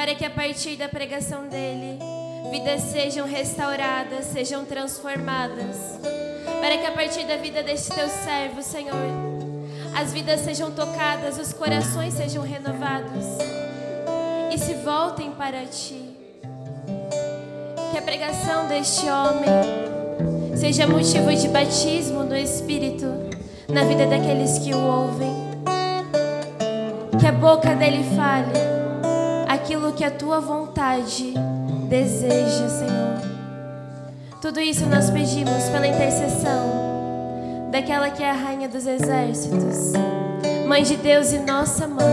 [0.00, 1.98] para que a partir da pregação dele,
[2.50, 5.76] vidas sejam restauradas, sejam transformadas,
[6.58, 8.96] para que a partir da vida deste teu servo, Senhor,
[9.94, 13.26] as vidas sejam tocadas, os corações sejam renovados
[14.50, 16.16] e se voltem para ti.
[17.92, 23.04] Que a pregação deste homem seja motivo de batismo no Espírito
[23.68, 25.34] na vida daqueles que o ouvem.
[27.20, 28.69] Que a boca dele fale
[29.70, 31.32] aquilo que a tua vontade
[31.88, 33.20] deseja, Senhor.
[34.42, 39.92] Tudo isso nós pedimos pela intercessão daquela que é a rainha dos exércitos,
[40.66, 42.04] mãe de Deus e nossa mãe,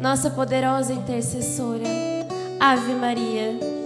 [0.00, 1.82] nossa poderosa intercessora.
[2.60, 3.81] Ave Maria.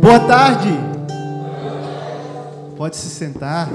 [0.00, 0.68] Boa tarde.
[2.76, 3.68] Pode se sentar.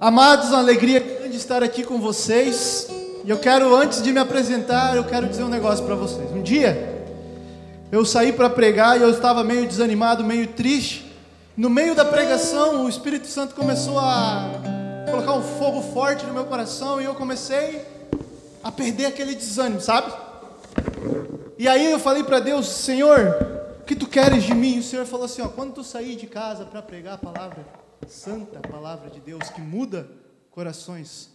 [0.00, 2.88] Amados, uma alegria grande estar aqui com vocês.
[3.24, 6.30] E eu quero, antes de me apresentar, eu quero dizer um negócio para vocês.
[6.30, 7.04] Um dia,
[7.90, 11.12] eu saí para pregar e eu estava meio desanimado, meio triste.
[11.56, 14.67] No meio da pregação, o Espírito Santo começou a
[15.18, 17.84] colocar um fogo forte no meu coração e eu comecei
[18.62, 20.12] a perder aquele desânimo, sabe?
[21.58, 24.76] E aí eu falei para Deus, Senhor, o que tu queres de mim?
[24.76, 27.66] E o Senhor falou assim, ó, quando tu sair de casa para pregar a palavra
[28.06, 30.08] santa, a palavra de Deus que muda
[30.52, 31.30] corações,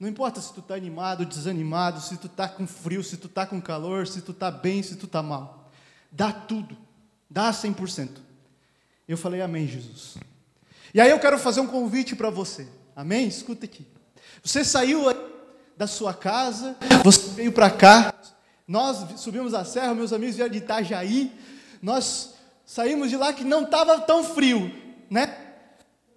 [0.00, 3.46] não importa se tu está animado, desanimado, se tu está com frio, se tu está
[3.46, 5.70] com calor, se tu está bem, se tu está mal.
[6.10, 6.76] Dá tudo.
[7.30, 8.16] Dá 100%.
[9.06, 10.16] Eu falei, amém, Jesus.
[10.92, 12.66] E aí eu quero fazer um convite para você.
[12.96, 13.28] Amém?
[13.28, 13.86] Escuta aqui.
[14.42, 15.02] Você saiu
[15.76, 16.74] da sua casa,
[17.04, 18.14] você veio para cá,
[18.66, 21.30] nós subimos a serra, meus amigos vieram de Itajaí,
[21.82, 22.34] nós
[22.64, 24.72] saímos de lá que não estava tão frio,
[25.10, 25.36] né?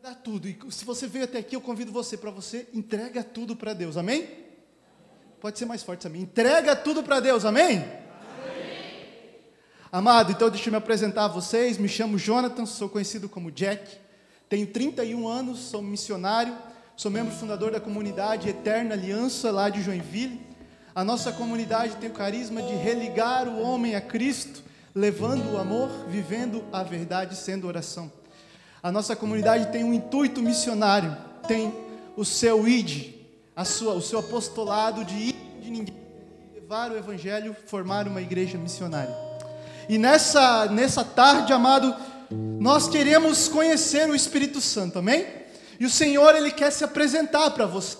[0.02, 0.48] Dá tudo.
[0.48, 3.98] E se você veio até aqui, eu convido você para você entrega tudo para Deus.
[3.98, 4.30] Amém?
[5.42, 6.22] Pode ser mais forte também.
[6.22, 7.44] Entrega tudo para Deus.
[7.44, 7.86] Amém?
[9.92, 11.78] Amado, então deixa eu me apresentar a vocês.
[11.78, 13.98] Me chamo Jonathan, sou conhecido como Jack.
[14.50, 16.58] Tenho 31 anos, sou missionário
[17.00, 20.46] Sou membro fundador da comunidade Eterna Aliança, lá de Joinville.
[20.94, 24.62] A nossa comunidade tem o carisma de religar o homem a Cristo,
[24.94, 28.12] levando o amor, vivendo a verdade, sendo oração.
[28.84, 31.16] A nossa comunidade tem um intuito missionário,
[31.48, 31.74] tem
[32.18, 33.14] o seu id,
[33.56, 35.96] a sua, o seu apostolado de ir de ninguém,
[36.54, 39.16] levar o evangelho, formar uma igreja missionária.
[39.88, 41.96] E nessa, nessa tarde, amado,
[42.32, 45.26] nós queremos conhecer o Espírito Santo, amém?
[45.80, 47.98] E o Senhor, Ele quer se apresentar para você.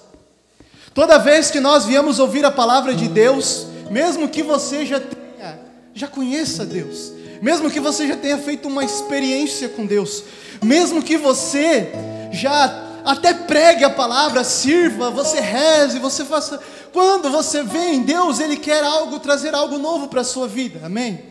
[0.94, 5.60] Toda vez que nós viemos ouvir a palavra de Deus, mesmo que você já tenha,
[5.94, 10.24] já conheça Deus, mesmo que você já tenha feito uma experiência com Deus,
[10.62, 11.92] mesmo que você
[12.32, 16.60] já até pregue a palavra, sirva, você reze, você faça.
[16.92, 21.29] Quando você vem, Deus, Ele quer algo, trazer algo novo para a sua vida, amém?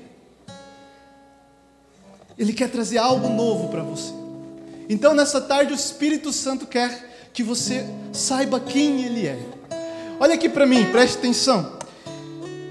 [2.39, 4.13] Ele quer trazer algo novo para você.
[4.89, 9.39] Então, nessa tarde, o Espírito Santo quer que você saiba quem Ele é.
[10.21, 11.79] Olha aqui para mim, preste atenção.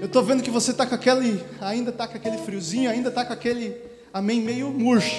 [0.00, 3.24] Eu estou vendo que você está com aquele, ainda está com aquele friozinho, ainda está
[3.24, 3.76] com aquele
[4.12, 5.16] amém meio murcho.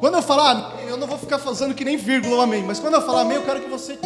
[0.00, 2.94] Quando eu falar, eu não vou ficar fazendo que nem vírgula o amém, mas quando
[2.94, 3.98] eu falar amém, eu quero que você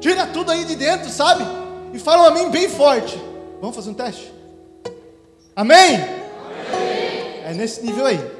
[0.00, 1.44] tira tudo aí de dentro, sabe?
[1.92, 3.20] E fala um amém bem forte.
[3.60, 4.32] Vamos fazer um teste?
[5.54, 5.96] Amém?
[5.96, 7.42] amém.
[7.44, 8.37] É nesse nível aí.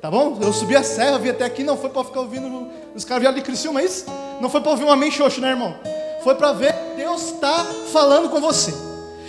[0.00, 0.38] Tá bom?
[0.40, 3.36] Eu subi a serra, vim até aqui, não foi para ficar ouvindo os caras vieram
[3.36, 4.06] de Criciúma, é isso?
[4.40, 5.76] Não foi para ouvir um amém xoxo, né, irmão?
[6.24, 8.74] Foi para ver Deus está falando com você.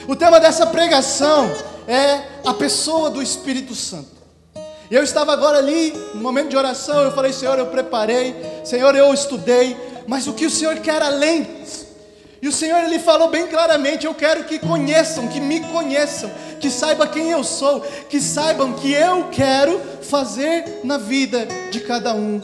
[0.07, 1.51] O tema dessa pregação
[1.87, 4.09] é a pessoa do Espírito Santo.
[4.89, 9.13] Eu estava agora ali, no momento de oração, eu falei, Senhor, eu preparei, Senhor, eu
[9.13, 11.47] estudei, mas o que o Senhor quer além?
[12.41, 16.69] E o Senhor ele falou bem claramente: Eu quero que conheçam, que me conheçam, que
[16.69, 22.41] saibam quem eu sou, que saibam que eu quero fazer na vida de cada um,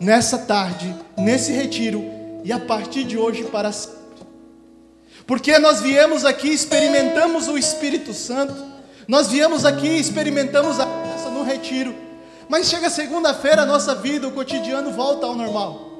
[0.00, 2.02] nessa tarde, nesse retiro
[2.42, 3.98] e a partir de hoje para sempre.
[5.26, 8.54] Porque nós viemos aqui, experimentamos o Espírito Santo,
[9.06, 11.94] nós viemos aqui, experimentamos a graça no retiro,
[12.48, 15.93] mas chega segunda-feira, a nossa vida, o cotidiano volta ao normal.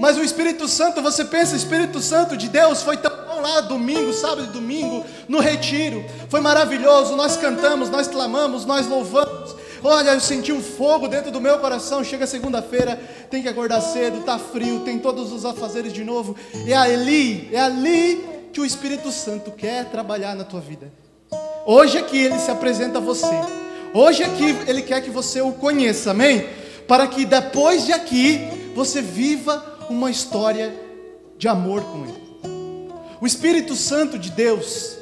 [0.00, 3.60] Mas o Espírito Santo, você pensa, o Espírito Santo de Deus foi tão bom lá
[3.60, 6.04] domingo, sábado e domingo, no retiro.
[6.28, 7.16] Foi maravilhoso.
[7.16, 9.54] Nós cantamos, nós clamamos, nós louvamos.
[9.82, 12.02] Olha, eu senti um fogo dentro do meu coração.
[12.02, 13.00] Chega segunda-feira,
[13.30, 16.36] tem que acordar cedo, tá frio, tem todos os afazeres de novo.
[16.66, 20.92] É ali, é ali que o Espírito Santo quer trabalhar na tua vida.
[21.64, 23.26] Hoje aqui ele se apresenta a você.
[23.92, 26.48] Hoje aqui ele quer que você o conheça, amém?
[26.86, 30.74] Para que depois de aqui você viva uma história
[31.38, 32.26] de amor com ele.
[33.20, 34.96] O Espírito Santo de Deus,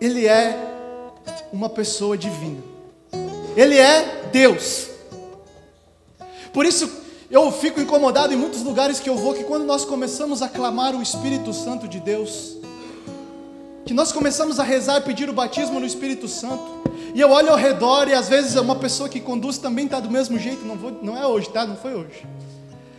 [0.00, 0.56] ele é
[1.52, 2.62] uma pessoa divina.
[3.56, 4.88] Ele é Deus.
[6.52, 6.90] Por isso
[7.30, 10.96] eu fico incomodado em muitos lugares que eu vou que quando nós começamos a clamar
[10.96, 12.56] o Espírito Santo de Deus,
[13.84, 16.80] que nós começamos a rezar e pedir o batismo no Espírito Santo,
[17.14, 20.10] e eu olho ao redor e às vezes uma pessoa que conduz também está do
[20.10, 21.66] mesmo jeito, não, vou, não é hoje, tá?
[21.66, 22.24] Não foi hoje.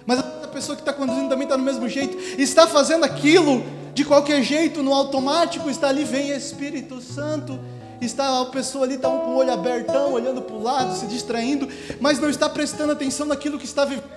[0.06, 3.63] Mas a pessoa que está conduzindo também está do mesmo jeito, está fazendo aquilo
[3.94, 7.59] de qualquer jeito, no automático, está ali, vem Espírito Santo,
[8.00, 11.68] está a pessoa ali está com o olho abertão, olhando para o lado, se distraindo,
[12.00, 14.09] mas não está prestando atenção naquilo que está vivendo.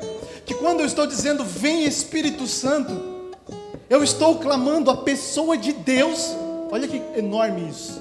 [0.46, 3.14] Que quando eu estou dizendo vem Espírito Santo,
[3.88, 6.34] eu estou clamando a pessoa de Deus.
[6.70, 8.00] Olha que enorme isso.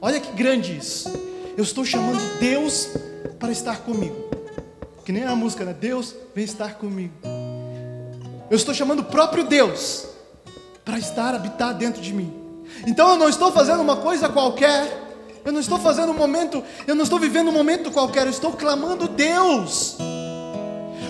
[0.00, 1.10] Olha que grande isso.
[1.56, 2.88] Eu estou chamando Deus
[3.38, 4.37] para estar comigo.
[5.08, 5.72] Que nem a música, né?
[5.72, 7.14] Deus vem estar comigo.
[8.50, 10.04] Eu estou chamando o próprio Deus
[10.84, 12.30] para estar, habitar dentro de mim.
[12.86, 14.86] Então eu não estou fazendo uma coisa qualquer.
[15.46, 18.52] Eu não estou fazendo um momento, eu não estou vivendo um momento qualquer, eu estou
[18.52, 19.96] clamando Deus.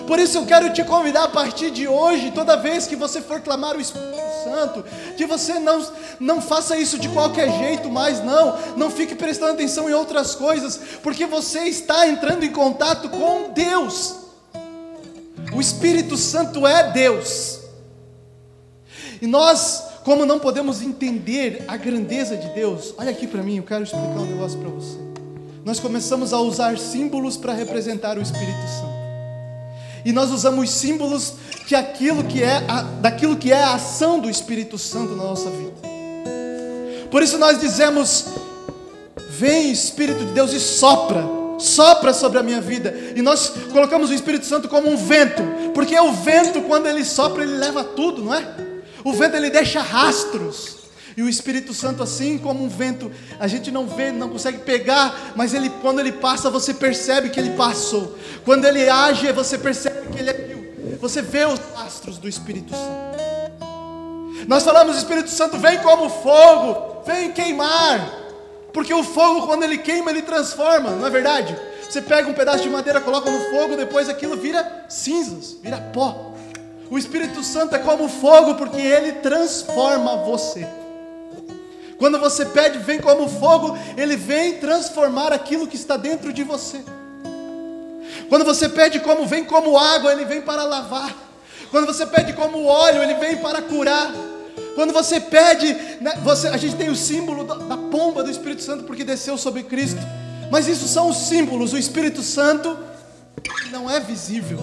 [0.07, 3.41] Por isso eu quero te convidar a partir de hoje, toda vez que você for
[3.41, 4.83] clamar o Espírito Santo,
[5.15, 5.85] que você não,
[6.19, 8.57] não faça isso de qualquer jeito mais, não.
[8.75, 14.15] Não fique prestando atenção em outras coisas, porque você está entrando em contato com Deus.
[15.53, 17.59] O Espírito Santo é Deus.
[19.21, 23.63] E nós como não podemos entender a grandeza de Deus, olha aqui para mim, eu
[23.63, 24.97] quero explicar um negócio para você.
[25.63, 28.98] Nós começamos a usar símbolos para representar o Espírito Santo.
[30.09, 31.33] E nós usamos símbolos
[31.67, 35.51] que aquilo que é a, daquilo que é a ação do Espírito Santo na nossa
[35.51, 35.73] vida.
[37.11, 38.25] Por isso nós dizemos:
[39.29, 41.23] Vem Espírito de Deus e sopra,
[41.59, 42.91] sopra sobre a minha vida.
[43.15, 45.43] E nós colocamos o Espírito Santo como um vento,
[45.75, 48.43] porque o vento quando ele sopra ele leva tudo, não é?
[49.03, 50.78] O vento ele deixa rastros.
[51.17, 55.33] E o Espírito Santo, assim como um vento, a gente não vê, não consegue pegar,
[55.35, 58.17] mas ele, quando ele passa, você percebe que ele passou.
[58.45, 60.97] Quando ele age, você percebe que ele agiu.
[60.99, 63.19] Você vê os rastros do Espírito Santo.
[64.47, 68.19] Nós falamos, Espírito Santo vem como fogo, vem queimar.
[68.73, 71.55] Porque o fogo, quando ele queima, ele transforma, não é verdade?
[71.89, 76.33] Você pega um pedaço de madeira, coloca no fogo, depois aquilo vira cinzas, vira pó.
[76.89, 80.67] O Espírito Santo é como fogo, porque ele transforma você.
[81.99, 86.81] Quando você pede, vem como fogo, ele vem transformar aquilo que está dentro de você.
[88.29, 91.13] Quando você pede como vem como água, ele vem para lavar.
[91.69, 94.13] Quando você pede como óleo, ele vem para curar.
[94.75, 98.63] Quando você pede, né, você, a gente tem o símbolo da, da pomba do Espírito
[98.63, 99.99] Santo porque desceu sobre Cristo.
[100.49, 101.73] Mas isso são os símbolos.
[101.73, 102.77] O Espírito Santo
[103.71, 104.59] não é visível.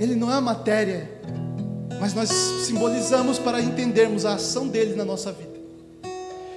[0.00, 1.10] Ele não é matéria,
[2.00, 2.30] mas nós
[2.64, 5.47] simbolizamos para entendermos a ação dele na nossa vida.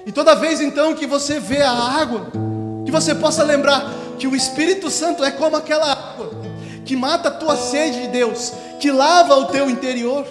[0.06, 2.26] E toda vez então que você vê a água,
[2.84, 6.30] que você possa lembrar que o Espírito Santo é como aquela água
[6.84, 10.26] que mata a tua sede de Deus, que lava o teu interior,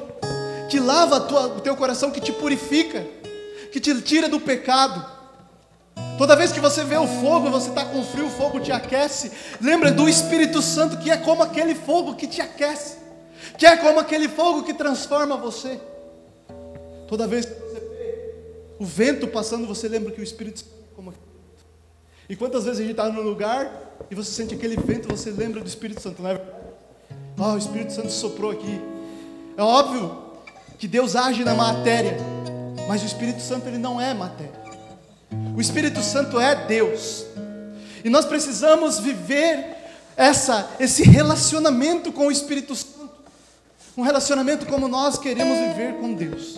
[0.70, 3.06] que lava tua, o teu coração, que te purifica,
[3.72, 5.04] que te tira do pecado.
[6.18, 9.32] Toda vez que você vê o fogo, você está com frio, o fogo te aquece.
[9.62, 13.02] Lembra do Espírito Santo que é como aquele fogo que te aquece
[13.58, 15.80] que é como aquele fogo que transforma você.
[17.08, 17.54] Toda vez que
[18.82, 21.14] o vento passando, você lembra que o Espírito Santo é como
[22.28, 23.72] E quantas vezes a gente está num lugar
[24.10, 26.42] e você sente aquele vento, você lembra do Espírito Santo, não é?
[27.38, 28.82] Ah, o Espírito Santo soprou aqui.
[29.56, 30.20] É óbvio
[30.80, 32.18] que Deus age na matéria,
[32.88, 34.60] mas o Espírito Santo ele não é matéria.
[35.56, 37.28] O Espírito Santo é Deus.
[38.04, 39.78] E nós precisamos viver
[40.18, 43.12] essa, esse relacionamento com o Espírito Santo
[43.96, 46.56] um relacionamento como nós queremos viver com Deus.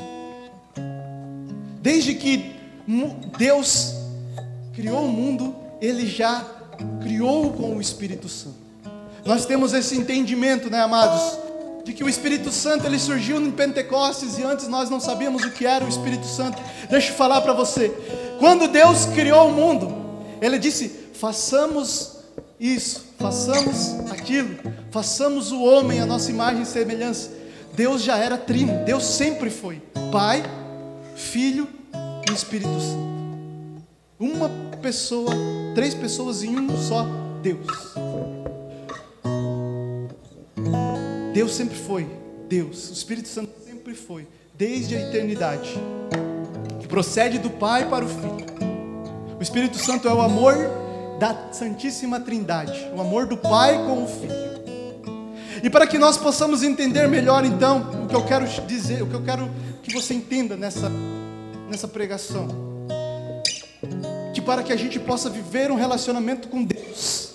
[1.84, 2.56] Desde que
[3.38, 3.94] Deus
[4.74, 6.42] criou o mundo, Ele já
[7.02, 8.56] criou com o Espírito Santo.
[9.26, 11.38] Nós temos esse entendimento, né, amados?
[11.84, 15.52] De que o Espírito Santo ele surgiu em Pentecostes e antes nós não sabíamos o
[15.52, 16.58] que era o Espírito Santo.
[16.90, 17.90] Deixa eu falar para você.
[18.40, 19.94] Quando Deus criou o mundo,
[20.42, 22.20] Ele disse: façamos
[22.58, 24.58] isso, façamos aquilo,
[24.90, 27.30] façamos o homem a nossa imagem e semelhança.
[27.74, 29.82] Deus já era trino, Deus sempre foi
[30.14, 30.44] Pai,
[31.16, 31.68] Filho
[32.30, 33.14] e Espírito Santo.
[34.20, 34.50] Uma
[34.82, 35.32] pessoa,
[35.76, 37.06] três pessoas em um só
[37.42, 37.68] Deus.
[41.34, 42.08] Deus sempre foi
[42.48, 45.74] Deus, o Espírito Santo sempre foi, desde a eternidade,
[46.80, 48.46] que procede do Pai para o Filho.
[49.40, 50.56] O Espírito Santo é o amor
[51.20, 54.53] da Santíssima Trindade, o amor do Pai com o Filho.
[55.64, 59.14] E para que nós possamos entender melhor, então, o que eu quero dizer, o que
[59.14, 59.50] eu quero
[59.82, 60.92] que você entenda nessa,
[61.70, 62.50] nessa pregação,
[64.34, 67.30] que para que a gente possa viver um relacionamento com Deus,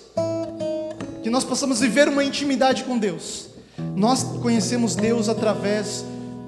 [1.22, 3.48] que nós possamos viver uma intimidade com Deus,
[3.96, 6.04] nós conhecemos Deus através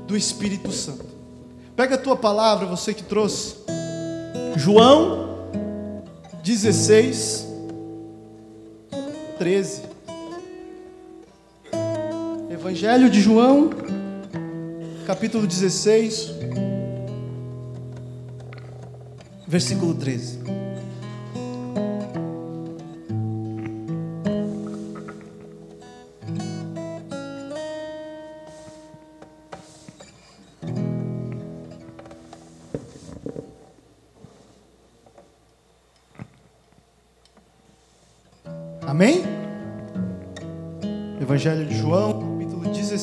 [0.07, 1.07] do Espírito Santo.
[1.75, 3.57] Pega a tua palavra, você que trouxe.
[4.55, 5.49] João
[6.45, 7.47] 16,
[9.39, 9.90] 13.
[12.71, 13.71] Evangelho de João,
[15.05, 16.31] capítulo 16,
[19.49, 20.39] versículo 13.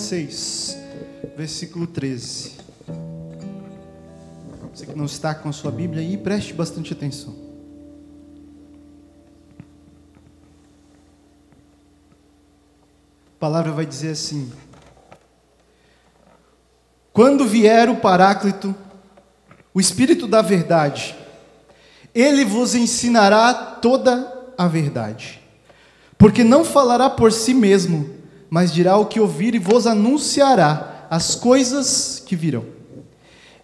[0.07, 0.77] 6,
[1.35, 2.53] versículo 13.
[4.73, 7.35] Você que não está com a sua Bíblia aí, preste bastante atenção.
[13.35, 14.49] A palavra vai dizer assim:
[17.11, 18.73] Quando vier o Paráclito,
[19.73, 21.17] o Espírito da Verdade,
[22.15, 25.41] ele vos ensinará toda a verdade,
[26.17, 28.16] porque não falará por si mesmo
[28.49, 32.65] mas dirá o que ouvir e vos anunciará as coisas que virão.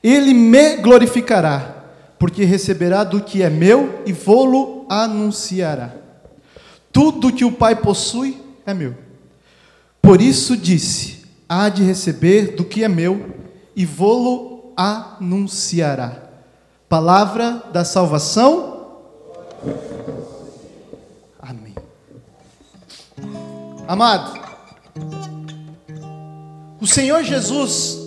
[0.01, 1.85] Ele me glorificará,
[2.19, 5.93] porque receberá do que é meu e vou-lo anunciará.
[6.91, 8.95] Tudo que o Pai possui é meu.
[10.01, 13.33] Por isso disse: há de receber do que é meu
[13.75, 16.17] e vou-lo anunciará.
[16.89, 18.73] Palavra da salvação.
[23.85, 24.42] Amado,
[26.83, 27.97] o Senhor Jesus,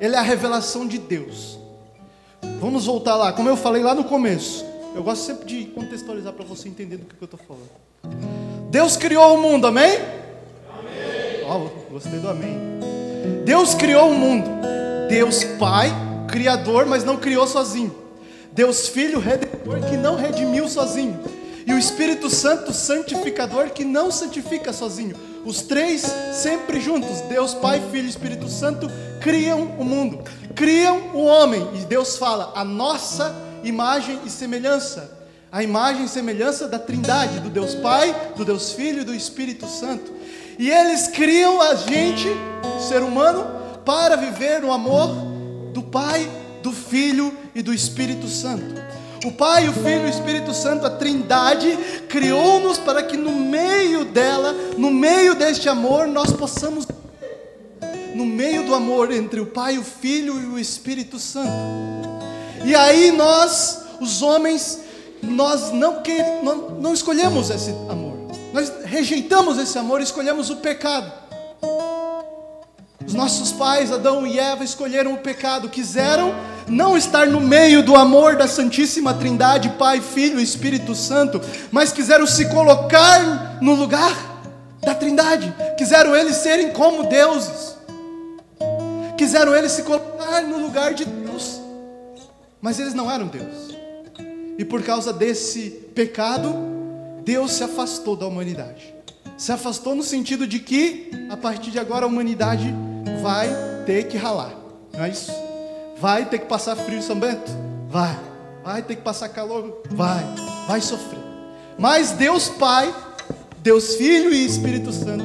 [0.00, 1.58] Ele é a revelação de Deus.
[2.60, 4.64] Vamos voltar lá, como eu falei lá no começo.
[4.94, 7.68] Eu gosto sempre de contextualizar para você entender do que eu estou falando.
[8.70, 9.98] Deus criou o mundo, amém?
[10.70, 11.44] Amém.
[11.44, 12.56] Oh, gostei do amém.
[13.44, 14.48] Deus criou o mundo.
[15.08, 15.90] Deus Pai,
[16.28, 17.92] Criador, mas não criou sozinho.
[18.52, 21.18] Deus Filho, Redentor, que não redimiu sozinho
[21.66, 25.16] e o Espírito Santo santificador que não santifica sozinho.
[25.44, 28.88] Os três sempre juntos, Deus Pai, Filho e Espírito Santo,
[29.20, 30.22] criam o mundo,
[30.54, 31.66] criam o homem.
[31.74, 33.34] E Deus fala: a nossa
[33.64, 35.20] imagem e semelhança.
[35.50, 39.66] A imagem e semelhança da Trindade, do Deus Pai, do Deus Filho e do Espírito
[39.66, 40.10] Santo.
[40.58, 42.28] E eles criam a gente,
[42.88, 43.44] ser humano,
[43.84, 45.08] para viver o amor
[45.74, 46.30] do Pai,
[46.62, 48.91] do Filho e do Espírito Santo.
[49.24, 54.04] O Pai, o Filho e o Espírito Santo, a Trindade, criou-nos para que no meio
[54.04, 56.86] dela, no meio deste amor, nós possamos,
[58.14, 61.52] no meio do amor entre o Pai, o Filho e o Espírito Santo.
[62.64, 64.80] E aí nós, os homens,
[65.22, 68.16] nós não, que, não, não escolhemos esse amor,
[68.52, 71.21] nós rejeitamos esse amor e escolhemos o pecado.
[73.12, 76.34] Os nossos pais, Adão e Eva, escolheram o pecado, quiseram
[76.66, 81.38] não estar no meio do amor da Santíssima Trindade, Pai, Filho e Espírito Santo,
[81.70, 84.16] mas quiseram se colocar no lugar
[84.80, 87.76] da Trindade, quiseram eles serem como deuses,
[89.18, 91.60] quiseram eles se colocar no lugar de Deus,
[92.62, 93.76] mas eles não eram Deus,
[94.56, 96.54] e por causa desse pecado,
[97.26, 98.94] Deus se afastou da humanidade.
[99.36, 102.72] Se afastou no sentido de que, a partir de agora, a humanidade
[103.20, 103.48] vai
[103.86, 104.52] ter que ralar,
[104.92, 105.32] não é isso?
[105.98, 107.50] Vai ter que passar frio em São Bento?
[107.88, 108.18] Vai.
[108.64, 109.82] Vai ter que passar calor?
[109.90, 110.24] Vai.
[110.66, 111.20] Vai sofrer.
[111.78, 112.94] Mas Deus Pai,
[113.58, 115.24] Deus Filho e Espírito Santo,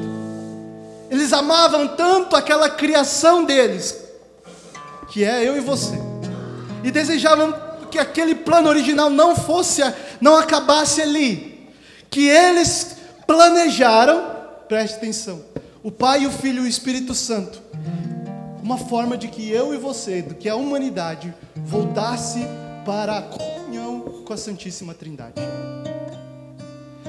[1.09, 3.95] eles amavam tanto aquela criação deles,
[5.11, 5.95] que é eu e você,
[6.83, 7.53] e desejavam
[7.89, 9.81] que aquele plano original não fosse,
[10.19, 11.69] não acabasse ali,
[12.09, 14.35] que eles planejaram,
[14.67, 15.41] preste atenção,
[15.87, 17.61] o Pai, o Filho e o Espírito Santo
[18.61, 22.39] uma forma de que eu e você, do que a humanidade, voltasse
[22.85, 25.35] para a comunhão com a Santíssima Trindade.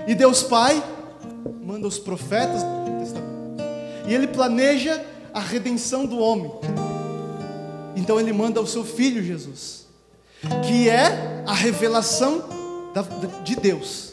[0.07, 0.81] E Deus Pai
[1.61, 3.65] manda os profetas do Testamento.
[4.07, 5.05] E ele planeja
[5.35, 6.53] a redenção do homem.
[7.97, 9.87] Então ele manda o seu filho Jesus,
[10.65, 12.45] que é a revelação
[13.45, 14.13] de Deus.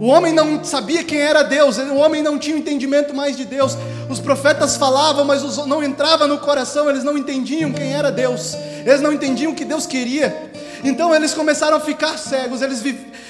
[0.00, 3.76] O homem não sabia quem era Deus, o homem não tinha entendimento mais de Deus.
[4.08, 8.54] Os profetas falavam, mas não entrava no coração, eles não entendiam quem era Deus,
[8.84, 10.50] eles não entendiam o que Deus queria.
[10.84, 12.82] Então eles começaram a ficar cegos, eles,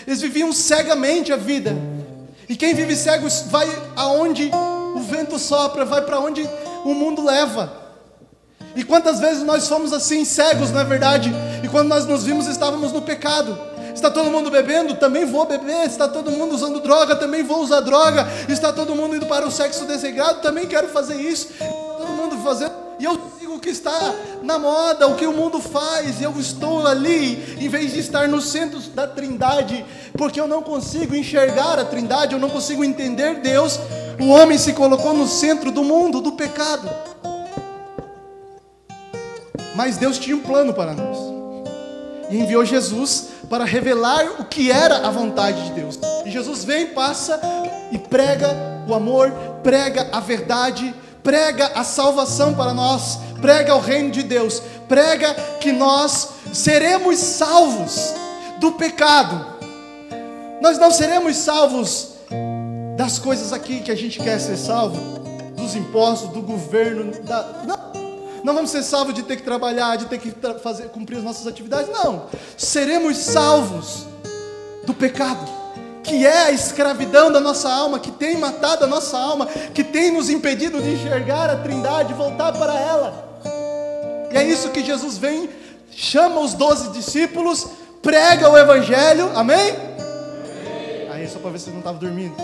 [0.07, 1.77] eles viviam cegamente a vida.
[2.49, 4.51] E quem vive cego vai aonde
[4.95, 6.49] o vento sopra, vai para onde
[6.85, 7.83] o mundo leva.
[8.75, 11.33] E quantas vezes nós fomos assim cegos, na é verdade?
[11.63, 13.59] E quando nós nos vimos, estávamos no pecado.
[14.03, 14.97] Está todo mundo bebendo?
[14.97, 15.87] Também vou beber.
[15.87, 17.15] Está todo mundo usando droga?
[17.15, 18.27] Também vou usar droga.
[18.49, 20.41] Está todo mundo indo para o sexo desregrado?
[20.41, 21.51] Também quero fazer isso.
[21.57, 22.73] Todo mundo fazendo.
[22.99, 26.21] E eu sigo o que está na moda, o que o mundo faz.
[26.21, 29.87] E eu estou ali, em vez de estar no centro da trindade,
[30.19, 33.79] porque eu não consigo enxergar a trindade, eu não consigo entender Deus.
[34.21, 36.91] O homem se colocou no centro do mundo, do pecado.
[39.77, 41.32] Mas Deus tinha um plano para nós.
[42.33, 45.99] E enviou Jesus para revelar o que era a vontade de Deus.
[46.25, 47.39] E Jesus vem, passa
[47.93, 48.57] e prega
[48.89, 49.31] o amor,
[49.63, 55.73] prega a verdade, prega a salvação para nós, prega o reino de Deus, prega que
[55.73, 58.15] nós seremos salvos
[58.59, 59.45] do pecado.
[60.63, 62.15] Nós não seremos salvos
[62.97, 64.99] das coisas aqui que a gente quer ser salvo,
[65.55, 67.63] dos impostos, do governo, da...
[67.67, 68.02] não.
[68.43, 71.47] Não vamos ser salvos de ter que trabalhar, de ter que fazer, cumprir as nossas
[71.47, 71.89] atividades.
[71.89, 72.27] Não.
[72.57, 74.07] Seremos salvos
[74.85, 75.49] do pecado,
[76.03, 80.11] que é a escravidão da nossa alma, que tem matado a nossa alma, que tem
[80.11, 83.41] nos impedido de enxergar a Trindade, voltar para ela.
[84.33, 85.49] E é isso que Jesus vem,
[85.91, 87.69] chama os doze discípulos,
[88.01, 89.71] prega o Evangelho, amém?
[89.71, 91.09] amém.
[91.13, 92.35] Aí, só para ver se não estava dormindo.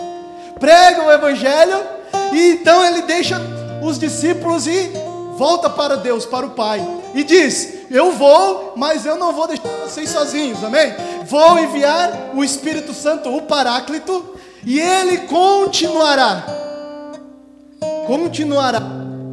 [0.59, 1.83] Prega o Evangelho,
[2.31, 3.41] e então ele deixa
[3.81, 4.91] os discípulos ir
[5.39, 9.69] volta para Deus, para o Pai, e diz: Eu vou, mas eu não vou deixar
[9.77, 10.93] vocês sozinhos, amém?
[11.25, 14.35] Vou enviar o Espírito Santo, o Paráclito,
[14.65, 16.45] e ele continuará,
[18.05, 18.81] continuará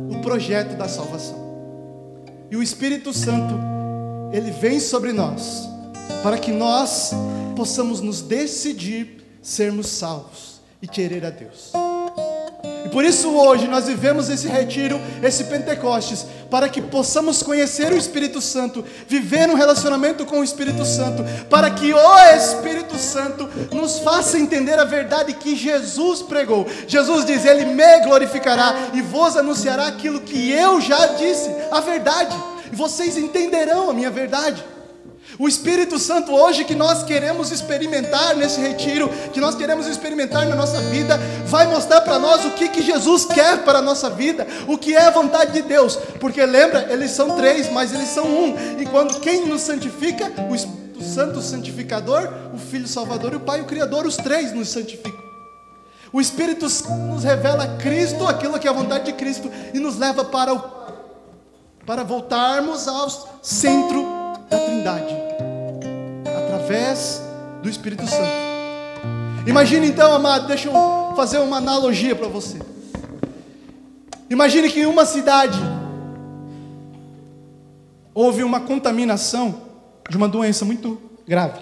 [0.08, 1.44] o projeto da salvação.
[2.48, 3.58] E o Espírito Santo,
[4.32, 5.68] ele vem sobre nós,
[6.22, 7.10] para que nós
[7.56, 11.72] possamos nos decidir sermos salvos e querer a Deus.
[12.96, 18.40] Por isso hoje nós vivemos esse retiro, esse Pentecostes, para que possamos conhecer o Espírito
[18.40, 24.38] Santo, viver um relacionamento com o Espírito Santo, para que o Espírito Santo nos faça
[24.38, 26.66] entender a verdade que Jesus pregou.
[26.88, 32.34] Jesus diz: Ele me glorificará e vos anunciará aquilo que eu já disse, a verdade,
[32.72, 34.64] e vocês entenderão a minha verdade.
[35.38, 40.56] O Espírito Santo hoje que nós queremos experimentar nesse retiro, que nós queremos experimentar na
[40.56, 44.46] nossa vida, vai mostrar para nós o que, que Jesus quer para a nossa vida,
[44.66, 45.96] o que é a vontade de Deus.
[46.18, 48.80] Porque lembra, eles são três, mas eles são um.
[48.80, 53.40] E quando quem nos santifica, o Espírito Santo o santificador, o Filho Salvador e o
[53.40, 55.26] Pai o Criador, os três nos santificam.
[56.10, 59.98] O Espírito Santo nos revela Cristo, aquilo que é a vontade de Cristo, e nos
[59.98, 60.76] leva para o
[61.84, 63.08] para voltarmos ao
[63.40, 64.04] centro
[64.50, 65.25] da Trindade
[66.66, 67.22] através
[67.62, 68.46] do Espírito Santo.
[69.46, 72.58] Imagine então, amado, deixa eu fazer uma analogia para você.
[74.28, 75.58] Imagine que em uma cidade
[78.12, 79.62] houve uma contaminação
[80.10, 81.60] de uma doença muito grave.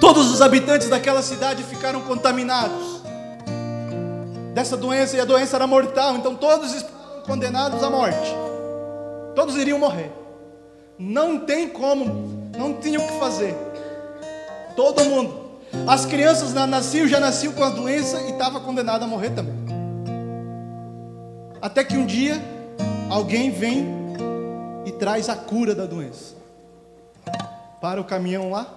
[0.00, 3.02] Todos os habitantes daquela cidade ficaram contaminados
[4.54, 8.34] dessa doença e a doença era mortal, então todos estavam condenados à morte.
[9.34, 10.10] Todos iriam morrer.
[11.02, 12.29] Não tem como,
[12.60, 13.56] não tinha o que fazer.
[14.76, 15.50] Todo mundo.
[15.86, 19.54] As crianças nasciam, já nasciam com a doença e estava condenado a morrer também.
[21.62, 22.40] Até que um dia
[23.08, 23.86] alguém vem
[24.84, 26.34] e traz a cura da doença.
[27.80, 28.74] Para o caminhão lá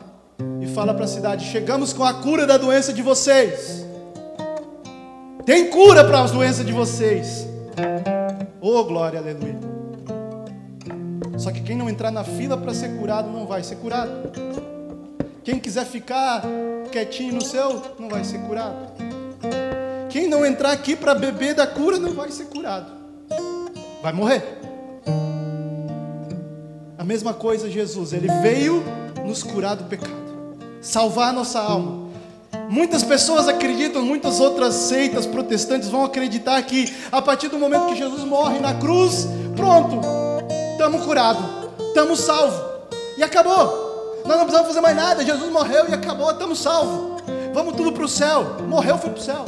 [0.61, 3.85] e fala para a cidade: Chegamos com a cura da doença de vocês.
[5.45, 7.45] Tem cura para as doenças de vocês.
[8.61, 9.72] Oh, glória, aleluia.
[11.43, 14.31] Só que quem não entrar na fila para ser curado não vai ser curado.
[15.43, 16.41] Quem quiser ficar
[16.89, 18.93] quietinho no seu não vai ser curado.
[20.09, 22.89] Quem não entrar aqui para beber da cura não vai ser curado.
[24.01, 24.41] Vai morrer.
[26.97, 28.81] A mesma coisa Jesus, ele veio
[29.25, 30.13] nos curar do pecado,
[30.81, 32.07] salvar a nossa alma.
[32.69, 37.97] Muitas pessoas acreditam, muitas outras seitas protestantes vão acreditar que a partir do momento que
[37.97, 39.27] Jesus morre na cruz,
[39.57, 40.22] pronto,
[40.83, 41.41] estamos curados,
[41.87, 42.61] estamos salvos.
[43.17, 44.21] E acabou.
[44.25, 45.23] Nós não precisamos fazer mais nada.
[45.23, 47.21] Jesus morreu e acabou, estamos salvos.
[47.53, 48.57] Vamos tudo para o céu.
[48.67, 49.45] Morreu, foi para o céu.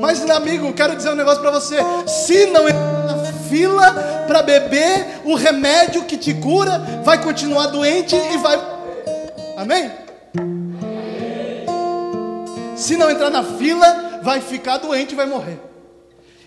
[0.00, 3.92] Mas, amigo, quero dizer um negócio para você: se não entrar na fila
[4.26, 8.60] para beber o remédio que te cura, vai continuar doente e vai.
[9.56, 9.90] Amém?
[12.76, 15.58] Se não entrar na fila, vai ficar doente e vai morrer.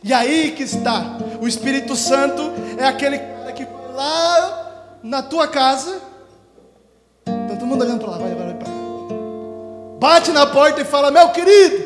[0.04, 1.18] E aí que está.
[1.42, 3.35] O Espírito Santo é aquele
[3.96, 6.02] lá na tua casa.
[7.26, 8.70] Tá todo mundo olhando para lá, vai, vai, vai para.
[10.00, 11.84] Bate na porta e fala: Meu querido,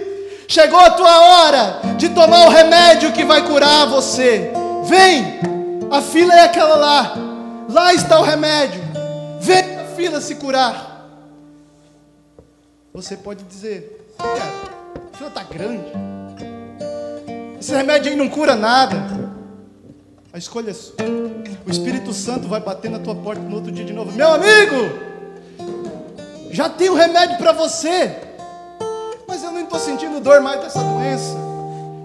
[0.48, 4.52] chegou a tua hora de tomar o remédio que vai curar você.
[4.86, 5.39] Vem,
[5.91, 7.13] a fila é aquela lá.
[7.69, 8.82] Lá está o remédio.
[9.39, 11.08] Vem a fila se curar.
[12.93, 14.43] Você pode dizer: Cara,
[15.13, 15.91] a fila está grande.
[17.60, 19.29] Esse remédio aí não cura nada.
[20.32, 20.96] A escolha é sua.
[21.65, 24.12] O Espírito Santo vai bater na tua porta no outro dia de novo.
[24.12, 24.76] Meu amigo,
[26.52, 28.15] já tem o um remédio para você.
[29.28, 31.36] Mas eu não estou sentindo dor mais dessa doença.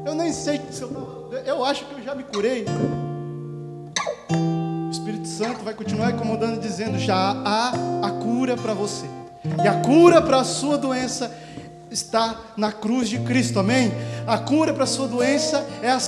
[0.06, 2.64] Eu nem sei se eu Eu acho que eu já me curei.
[4.30, 9.04] O Espírito Santo vai continuar incomodando, dizendo: já há a cura para você.
[9.62, 11.30] E a cura para a sua doença
[11.90, 13.92] está na cruz de Cristo, amém?
[14.26, 16.00] A cura para a sua doença é a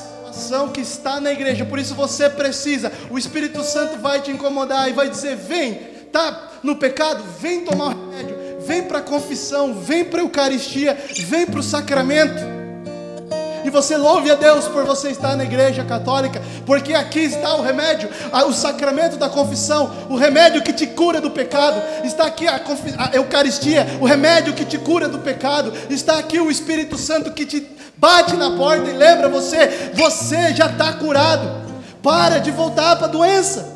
[0.72, 2.92] que está na igreja, por isso você precisa.
[3.11, 5.75] O Espírito Santo vai te incomodar e vai dizer: vem,
[6.12, 10.96] tá no pecado, vem tomar o remédio, vem para a confissão, vem para a Eucaristia,
[11.27, 12.57] vem para o sacramento.
[13.66, 17.62] E você louve a Deus por você estar na igreja católica, porque aqui está o
[17.62, 18.09] remédio,
[18.46, 21.83] o sacramento da confissão, o remédio que te cura do pecado.
[22.05, 22.61] Está aqui a,
[22.99, 25.72] a Eucaristia, o remédio que te cura do pecado.
[25.90, 30.66] Está aqui o Espírito Santo que te bate na porta e lembra você: você já
[30.66, 31.66] está curado.
[32.02, 33.74] Para de voltar para a doença.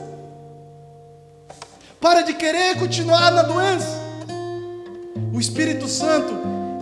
[2.01, 3.99] Para de querer continuar na doença.
[5.33, 6.33] O Espírito Santo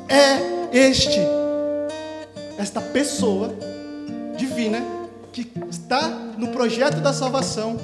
[0.08, 1.18] é este
[2.58, 3.54] esta pessoa
[4.36, 4.82] divina
[5.32, 7.78] que está no projeto da salvação,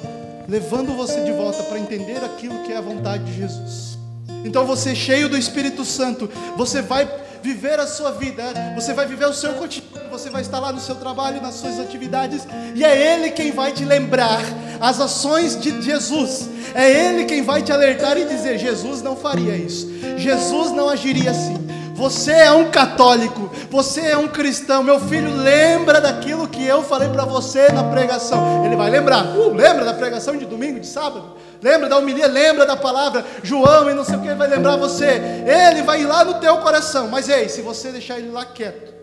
[0.47, 3.94] levando você de volta para entender aquilo que é a vontade de Jesus.
[4.43, 7.09] Então você cheio do Espírito Santo, você vai
[7.41, 10.79] viver a sua vida, você vai viver o seu cotidiano, você vai estar lá no
[10.79, 14.41] seu trabalho, nas suas atividades, e é Ele quem vai te lembrar
[14.81, 19.55] as ações de Jesus, é Ele quem vai te alertar e dizer: Jesus não faria
[19.55, 21.65] isso, Jesus não agiria assim.
[21.95, 24.83] Você é um católico, você é um cristão.
[24.83, 28.65] Meu filho, lembra daquilo que eu falei para você na pregação.
[28.65, 29.27] Ele vai lembrar.
[29.27, 31.37] Uh, lembra da pregação de domingo, de sábado?
[31.61, 32.27] Lembra da homilia?
[32.27, 33.25] Lembra da palavra?
[33.43, 35.21] João e não sei o que, ele vai lembrar você.
[35.45, 37.07] Ele vai ir lá no teu coração.
[37.07, 38.93] Mas ei, se você deixar ele lá quieto,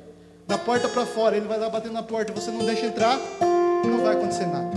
[0.46, 3.18] da porta para fora, ele vai lá batendo na porta, você não deixa entrar,
[3.84, 4.70] não vai acontecer nada.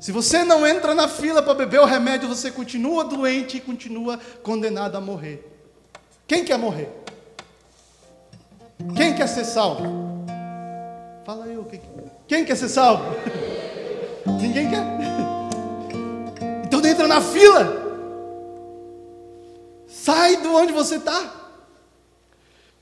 [0.00, 4.18] Se você não entra na fila para beber o remédio, você continua doente e continua
[4.42, 5.44] condenado a morrer.
[6.26, 6.88] Quem quer morrer?
[8.94, 10.24] Quem quer ser salvo?
[11.24, 11.68] Fala eu.
[12.26, 13.04] Quem quer ser salvo?
[14.40, 14.84] Ninguém quer.
[16.64, 17.86] Então entra na fila.
[19.86, 21.34] Sai de onde você está.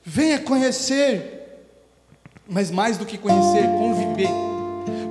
[0.04, 1.32] Venha conhecer.
[2.48, 4.30] Mas mais do que conhecer, conviver.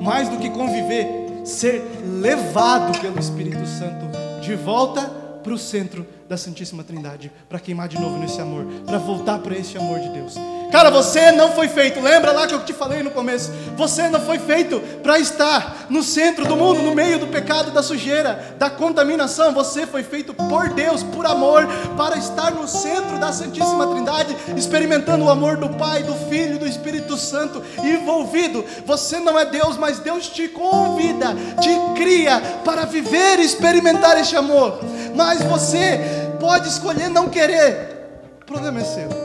[0.01, 1.83] Mais do que conviver, ser
[2.19, 4.05] levado pelo Espírito Santo
[4.41, 5.01] de volta
[5.43, 9.55] para o centro da Santíssima Trindade, para queimar de novo nesse amor, para voltar para
[9.55, 10.35] esse amor de Deus.
[10.71, 13.51] Cara, você não foi feito, lembra lá que eu te falei no começo?
[13.77, 17.81] Você não foi feito para estar no centro do mundo, no meio do pecado, da
[17.81, 19.53] sujeira, da contaminação.
[19.53, 25.25] Você foi feito por Deus, por amor, para estar no centro da Santíssima Trindade, experimentando
[25.25, 28.63] o amor do Pai, do Filho do Espírito Santo envolvido.
[28.85, 34.35] Você não é Deus, mas Deus te convida, te cria para viver e experimentar este
[34.35, 34.79] amor.
[35.15, 35.99] Mas você
[36.39, 37.95] pode escolher não querer.
[38.41, 39.24] O problema é seu.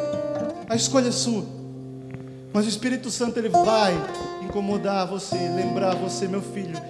[0.71, 1.45] A escolha é sua.
[2.53, 3.93] Mas o Espírito Santo ele vai
[4.41, 6.81] incomodar você, lembrar você, meu filho.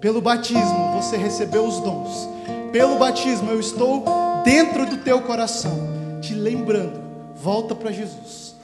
[0.00, 2.28] Pelo batismo você recebeu os dons.
[2.72, 4.04] Pelo batismo eu estou
[4.44, 5.70] dentro do teu coração,
[6.20, 7.00] te lembrando.
[7.36, 8.56] Volta para Jesus.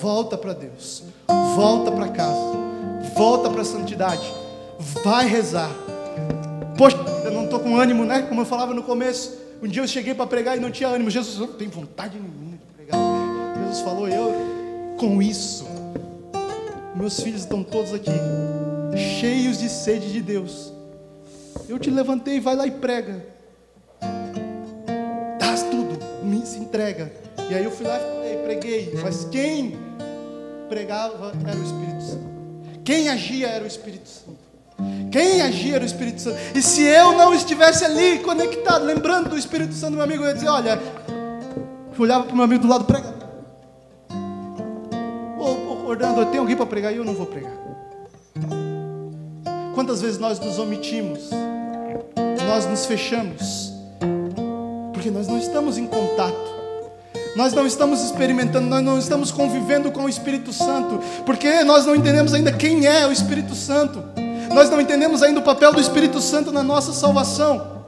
[0.00, 1.02] Volta para Deus.
[1.54, 2.56] Volta para casa.
[3.14, 4.32] Volta para a santidade.
[5.04, 5.70] Vai rezar.
[6.78, 8.22] Poxa, eu não estou com ânimo, né?
[8.22, 9.36] Como eu falava no começo.
[9.62, 11.10] Um dia eu cheguei para pregar e não tinha ânimo.
[11.10, 12.40] Jesus, não tem vontade nenhuma
[13.70, 14.34] Jesus falou, eu
[14.98, 15.64] com isso,
[16.96, 18.10] meus filhos estão todos aqui,
[19.20, 20.72] cheios de sede de Deus.
[21.68, 23.24] Eu te levantei, vai lá e prega.
[25.38, 27.12] Dás tudo, me se entrega.
[27.48, 28.98] E aí eu fui lá e falei, preguei.
[29.04, 29.78] Mas quem
[30.68, 32.30] pregava era o Espírito Santo.
[32.84, 34.40] Quem agia era o Espírito Santo.
[35.12, 36.36] Quem agia era o Espírito Santo.
[36.56, 40.34] E se eu não estivesse ali conectado, lembrando do Espírito Santo, meu amigo, eu ia
[40.34, 40.80] dizer: olha,
[41.96, 43.09] eu olhava para o meu amigo do lado pregar.
[46.56, 47.52] Para pregar e eu não vou pregar.
[49.74, 51.30] Quantas vezes nós nos omitimos,
[52.46, 53.72] nós nos fechamos,
[54.92, 56.50] porque nós não estamos em contato.
[57.36, 61.94] Nós não estamos experimentando, nós não estamos convivendo com o Espírito Santo, porque nós não
[61.94, 64.02] entendemos ainda quem é o Espírito Santo.
[64.52, 67.80] Nós não entendemos ainda o papel do Espírito Santo na nossa salvação.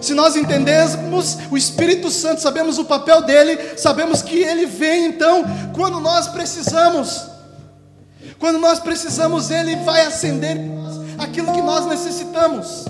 [0.00, 5.44] Se nós entendemos o Espírito Santo, sabemos o papel dele, sabemos que ele vem então
[5.74, 7.28] quando nós precisamos.
[8.38, 10.58] Quando nós precisamos, ele vai acender
[11.18, 12.84] aquilo que nós necessitamos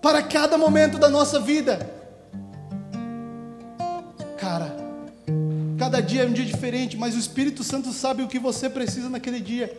[0.00, 1.90] para cada momento da nossa vida.
[4.38, 4.76] Cara,
[5.78, 9.08] cada dia é um dia diferente, mas o Espírito Santo sabe o que você precisa
[9.08, 9.76] naquele dia.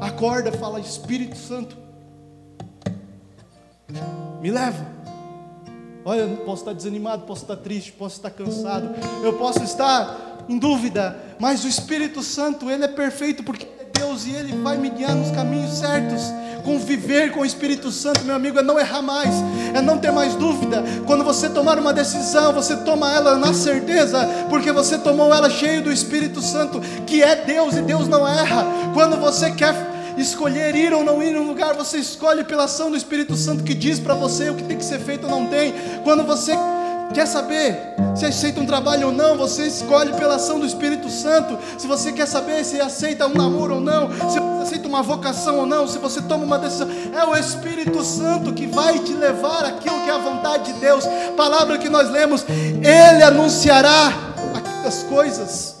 [0.00, 1.76] Acorda, fala, Espírito Santo,
[4.40, 5.01] me leva.
[6.04, 8.90] Olha, eu posso estar desanimado, posso estar triste, posso estar cansado,
[9.22, 14.26] eu posso estar em dúvida, mas o Espírito Santo, ele é perfeito porque é Deus
[14.26, 16.22] e ele vai me guiar nos caminhos certos.
[16.64, 19.34] Conviver com o Espírito Santo, meu amigo, é não errar mais,
[19.74, 20.82] é não ter mais dúvida.
[21.06, 25.82] Quando você tomar uma decisão, você toma ela na certeza, porque você tomou ela cheio
[25.82, 28.64] do Espírito Santo, que é Deus e Deus não erra.
[28.94, 32.90] Quando você quer escolher ir ou não ir em um lugar, você escolhe pela ação
[32.90, 35.46] do Espírito Santo que diz para você o que tem que ser feito ou não
[35.46, 35.74] tem.
[36.04, 36.52] Quando você
[37.12, 37.76] quer saber
[38.14, 41.58] se aceita um trabalho ou não, você escolhe pela ação do Espírito Santo.
[41.78, 45.58] Se você quer saber se aceita um namoro ou não, se você aceita uma vocação
[45.58, 49.64] ou não, se você toma uma decisão, é o Espírito Santo que vai te levar
[49.64, 51.04] aquilo que é a vontade de Deus.
[51.36, 54.12] Palavra que nós lemos, ele anunciará
[54.86, 55.76] as coisas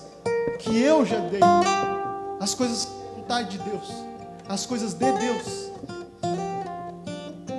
[0.58, 1.40] que eu já dei,
[2.40, 4.11] as coisas da vontade de Deus
[4.48, 5.70] as coisas de Deus.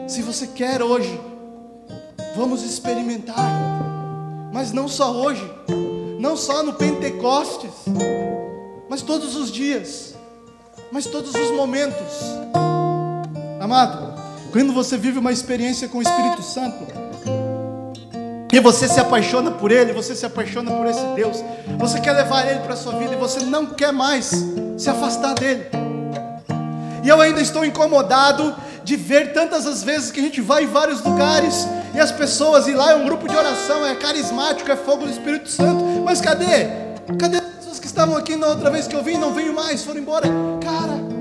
[0.08, 1.20] Se você quer hoje,
[2.36, 3.38] vamos experimentar,
[4.54, 5.50] mas não só hoje,
[6.20, 7.72] não só no Pentecostes,
[8.90, 10.16] mas todos os dias,
[10.92, 12.22] mas todos os momentos.
[13.60, 14.14] Amado,
[14.52, 16.86] quando você vive uma experiência com o Espírito Santo,
[18.54, 21.44] e você se apaixona por Ele, você se apaixona por esse Deus,
[21.80, 24.32] você quer levar Ele para a sua vida e você não quer mais
[24.78, 25.66] se afastar dele.
[27.04, 30.68] E eu ainda estou incomodado de ver tantas as vezes que a gente vai em
[30.68, 34.76] vários lugares e as pessoas, e lá é um grupo de oração, é carismático, é
[34.76, 35.84] fogo do Espírito Santo.
[36.04, 36.68] Mas cadê?
[37.20, 39.84] Cadê as pessoas que estavam aqui na outra vez que eu vim, não veio mais,
[39.84, 40.28] foram embora?
[40.62, 41.14] Cara,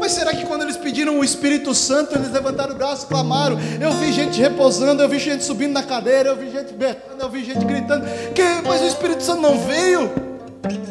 [0.00, 3.58] mas será que quando eles pediram o Espírito Santo, eles levantaram o braço e clamaram?
[3.80, 7.28] Eu vi gente repousando, eu vi gente subindo na cadeira, eu vi gente berrando, eu
[7.28, 8.06] vi gente gritando.
[8.34, 10.29] Que, mas o Espírito Santo não veio?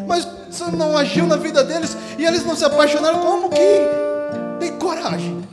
[0.08, 3.19] Mas Santo não agiu na vida deles e eles não se apaixonaram.
[3.19, 3.60] Como que
[4.60, 5.47] tem coragem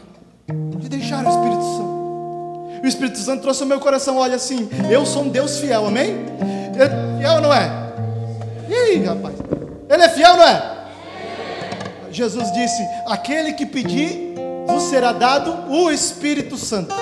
[0.49, 1.97] de deixar o Espírito Santo?
[2.83, 6.17] O Espírito Santo trouxe ao meu coração: olha assim, eu sou um Deus fiel, amém?
[6.79, 7.71] É fiel ou não é?
[8.69, 9.35] E aí, rapaz?
[9.89, 10.77] Ele é fiel ou não é?
[12.11, 14.35] Jesus disse: aquele que pedir,
[14.67, 16.95] vos será dado o Espírito Santo.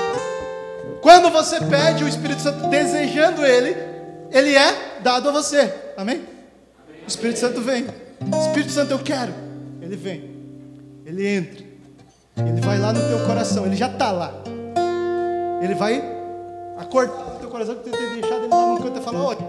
[1.00, 3.77] Quando você pede o Espírito Santo desejando ele,
[4.31, 6.34] ele é dado a você, amém?
[7.04, 7.86] O Espírito Santo vem.
[8.46, 9.32] Espírito Santo, eu quero.
[9.80, 10.30] Ele vem.
[11.04, 11.64] Ele entra.
[12.36, 13.66] Ele vai lá no teu coração.
[13.66, 14.32] Ele já está lá.
[15.62, 16.02] Ele vai
[16.78, 19.46] acordar no teu coração que tu tem deixado ele lá no canto e falar: olha,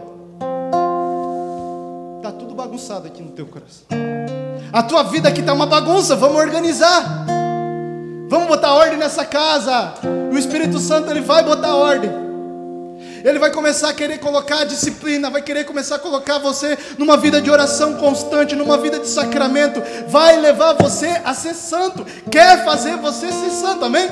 [2.18, 3.86] está tudo bagunçado aqui no teu coração.
[4.74, 6.16] A tua vida aqui está uma bagunça.
[6.16, 7.26] Vamos organizar.
[8.28, 9.94] Vamos botar ordem nessa casa.
[10.32, 12.25] O Espírito Santo ele vai botar ordem.
[13.26, 17.18] Ele vai começar a querer colocar a disciplina, vai querer começar a colocar você numa
[17.18, 22.64] vida de oração constante, numa vida de sacramento, vai levar você a ser santo, quer
[22.64, 24.08] fazer você ser santo, amém?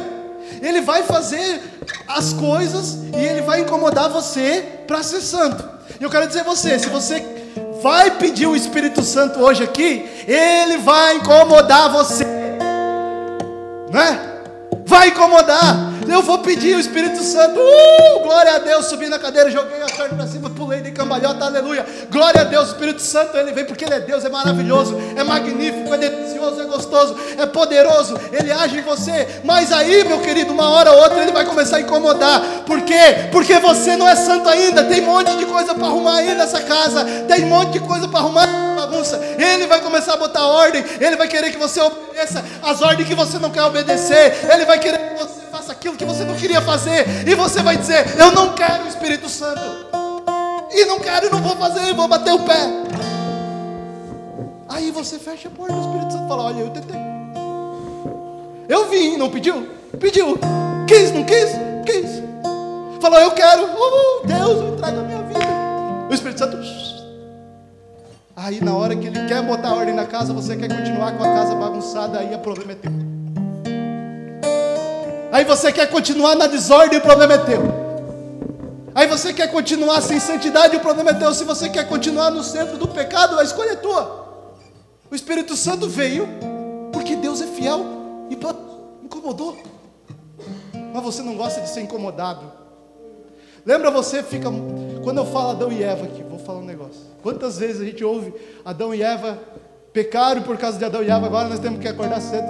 [0.60, 1.62] Ele vai fazer
[2.08, 5.64] as coisas e ele vai incomodar você para ser santo.
[6.00, 7.24] E eu quero dizer a você, se você
[7.84, 12.26] vai pedir o Espírito Santo hoje aqui, ele vai incomodar você.
[13.92, 14.20] Não é?
[14.88, 15.93] Vai incomodar.
[16.08, 17.60] Eu vou pedir o Espírito Santo.
[17.60, 18.86] Uh, glória a Deus.
[18.88, 21.46] Subi na cadeira, joguei a carne para cima, pulei de cambalhota.
[21.46, 21.86] Aleluia.
[22.12, 22.70] Glória a Deus.
[22.70, 26.62] O Espírito Santo, ele vem porque ele é Deus, é maravilhoso, é magnífico, é delicioso,
[26.62, 28.20] é gostoso, é poderoso.
[28.32, 29.42] Ele age em você.
[29.44, 32.42] Mas aí, meu querido, uma hora ou outra ele vai começar a incomodar.
[32.66, 33.30] Por quê?
[33.32, 34.84] Porque você não é santo ainda.
[34.84, 37.06] Tem um monte de coisa para arrumar aí nessa casa.
[37.28, 39.20] Tem um monte de coisa para arrumar bagunça.
[39.38, 40.84] Ele vai começar a botar ordem.
[41.00, 44.34] Ele vai querer que você obedeça as ordens que você não quer obedecer.
[44.52, 47.28] Ele vai querer que você faça aquilo que você não queria fazer.
[47.28, 49.62] E você vai dizer: Eu não quero o Espírito Santo.
[50.72, 52.68] E não quero, e não vou fazer, vou bater o pé.
[54.68, 57.00] Aí você fecha a porta do Espírito Santo e fala: Olha, eu tentei.
[58.68, 59.70] Eu vim, não pediu?
[60.00, 60.40] Pediu.
[60.88, 61.52] Quis, não quis?
[61.86, 62.24] Quis.
[63.00, 63.70] Falou: Eu quero.
[63.78, 65.40] Oh, Deus, entrega a minha vida.
[66.10, 66.58] O Espírito Santo.
[68.36, 71.28] Aí na hora que ele quer botar ordem na casa, você quer continuar com a
[71.28, 73.13] casa bagunçada, aí o problema é teu.
[75.34, 77.64] Aí você quer continuar na desordem, o problema é teu.
[78.94, 81.34] Aí você quer continuar sem santidade, o problema é teu.
[81.34, 84.28] Se você quer continuar no centro do pecado, a escolha é tua.
[85.10, 86.30] O Espírito Santo veio
[86.92, 87.84] porque Deus é fiel
[88.30, 88.38] e
[89.04, 89.58] incomodou.
[90.94, 92.52] Mas você não gosta de ser incomodado.
[93.66, 94.52] Lembra você fica
[95.04, 97.02] quando eu falo Adão e Eva aqui, vou falar um negócio.
[97.24, 98.32] Quantas vezes a gente ouve
[98.64, 99.40] Adão e Eva
[99.92, 102.46] pecaram por causa de Adão e Eva, agora nós temos que acordar cedo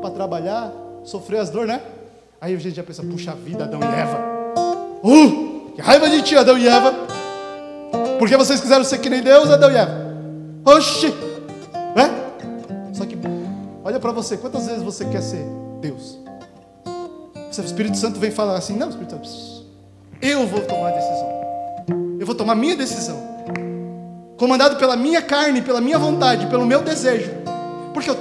[0.00, 0.72] para trabalhar,
[1.02, 1.82] sofrer as dores, né?
[2.44, 4.20] Aí a gente já pensa, puxa vida, Adão e Eva.
[5.02, 5.70] Uh!
[5.74, 6.92] Que raiva de ti, Adão e Eva.
[8.18, 10.14] Porque vocês quiseram ser que nem Deus, Adão e Eva.
[10.62, 11.06] Oxi!
[11.96, 12.92] É?
[12.92, 13.16] Só que,
[13.82, 15.42] olha para você, quantas vezes você quer ser
[15.80, 16.18] Deus?
[17.56, 19.64] O Espírito Santo vem falar assim: não, Espírito Santo,
[20.20, 21.28] eu vou tomar a decisão.
[22.20, 23.16] Eu vou tomar minha decisão.
[24.36, 27.30] Comandado pela minha carne, pela minha vontade, pelo meu desejo.
[27.94, 28.18] Porque eu.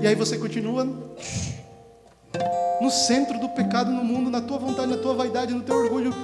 [0.00, 0.86] E aí você continua
[2.80, 6.14] no centro do pecado no mundo, na tua vontade, na tua vaidade, no teu orgulho.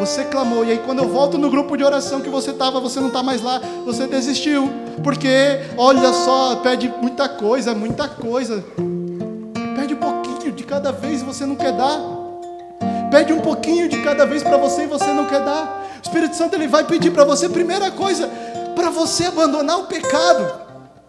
[0.00, 3.00] Você clamou, e aí quando eu volto no grupo de oração que você estava, você
[3.00, 4.70] não está mais lá, você desistiu,
[5.02, 8.64] porque olha só, pede muita coisa, muita coisa,
[9.74, 11.98] pede um pouquinho de cada vez e você não quer dar,
[13.10, 15.86] pede um pouquinho de cada vez para você e você não quer dar.
[15.98, 18.28] O Espírito Santo ele vai pedir para você, primeira coisa,
[18.74, 20.60] para você abandonar o pecado.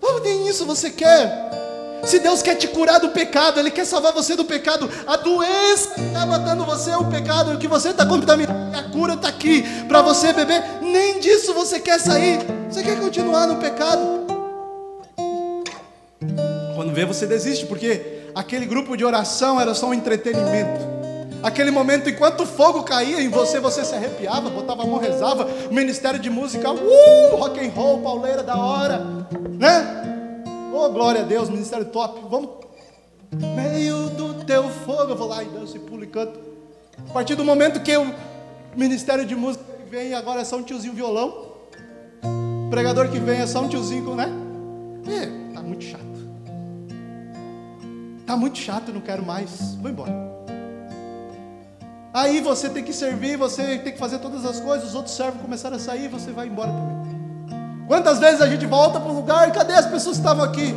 [0.02, 1.67] Oh, nem isso você quer.
[2.04, 5.96] Se Deus quer te curar do pecado, Ele quer salvar você do pecado, a doença
[5.96, 9.28] que está matando você é o pecado, o que você está contaminando, a cura está
[9.28, 14.26] aqui para você beber, nem disso você quer sair, você quer continuar no pecado.
[16.76, 20.98] Quando vê, você desiste, porque aquele grupo de oração era só um entretenimento.
[21.42, 25.48] Aquele momento, enquanto o fogo caía em você, você se arrepiava, botava a mão, rezava,
[25.70, 29.06] o ministério de música, uh, rock and roll, pauleira da hora,
[29.58, 30.07] né?
[30.80, 32.22] Oh, glória a Deus, ministério top.
[32.30, 32.52] Vamos.
[33.56, 35.12] Meio do teu fogo.
[35.12, 36.40] Eu vou lá e danço e pulo e canto.
[37.10, 38.14] A partir do momento que o
[38.76, 41.48] ministério de música vem, agora é só um tiozinho violão.
[42.24, 44.30] O pregador que vem é só um tiozinho, né?
[45.08, 46.04] É, tá muito chato.
[48.28, 49.74] Tá muito chato, não quero mais.
[49.82, 50.14] Vou embora.
[52.14, 55.42] Aí você tem que servir, você tem que fazer todas as coisas, os outros servos
[55.42, 57.07] começaram a sair, você vai embora também.
[57.88, 60.76] Quantas vezes a gente volta para o lugar, cadê as pessoas que estavam aqui?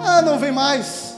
[0.00, 1.14] Ah, não vem mais.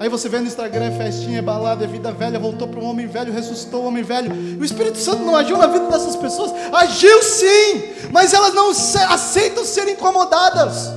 [0.00, 2.88] Aí você vê no Instagram, é festinha, é balada, é vida velha, voltou para um
[2.88, 4.32] homem velho, ressuscitou o homem velho.
[4.58, 6.52] O Espírito Santo não agiu na vida dessas pessoas?
[6.72, 10.90] Agiu sim, mas elas não aceitam ser incomodadas.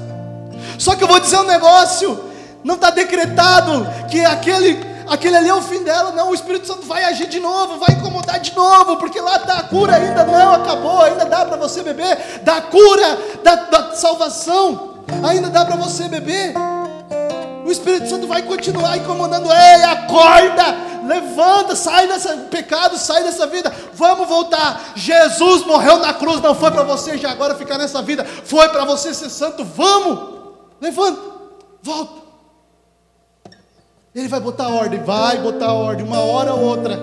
[0.78, 2.18] Só que eu vou dizer um negócio:
[2.64, 6.84] não está decretado que aquele aquele ali é o fim dela, não, o Espírito Santo
[6.84, 10.54] vai agir de novo, vai incomodar de novo, porque lá está a cura ainda não
[10.54, 16.08] acabou, ainda dá para você beber, da cura, da, da salvação, ainda dá para você
[16.08, 16.54] beber.
[17.66, 23.72] O Espírito Santo vai continuar incomodando, ei, acorda, levanta, sai desse pecado, sai dessa vida,
[23.94, 24.94] vamos voltar.
[24.96, 28.86] Jesus morreu na cruz, não foi para você já agora ficar nessa vida, foi para
[28.86, 30.40] você ser santo, vamos,
[30.80, 31.20] levanta,
[31.84, 32.21] volta.
[34.14, 37.00] Ele vai botar ordem, vai botar ordem, uma hora ou outra,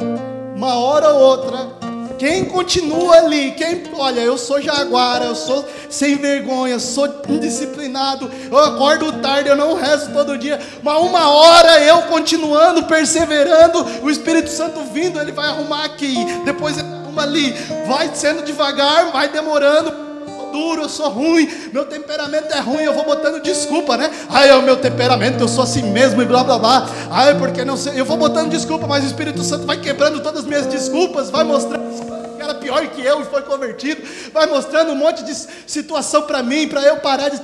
[0.55, 1.79] uma hora ou outra.
[2.19, 8.59] Quem continua ali, quem, olha, eu sou jaguara, eu sou sem vergonha, sou indisciplinado, eu
[8.59, 14.51] acordo tarde, eu não rezo todo dia, mas uma hora eu continuando, perseverando, o Espírito
[14.51, 17.53] Santo vindo, ele vai arrumar aqui, depois ele arruma ali,
[17.87, 20.08] vai sendo devagar, vai demorando,
[20.51, 24.11] duro, eu sou ruim, meu temperamento é ruim, eu vou botando desculpa, né?
[24.29, 26.89] Ai, é o meu temperamento, eu sou assim mesmo e blá blá blá.
[27.11, 30.41] Ai, porque não sei, eu vou botando desculpa, mas o Espírito Santo vai quebrando todas
[30.41, 31.89] as minhas desculpas, vai mostrando
[32.37, 36.43] que era pior que eu e foi convertido, vai mostrando um monte de situação para
[36.43, 37.41] mim, para eu parar de,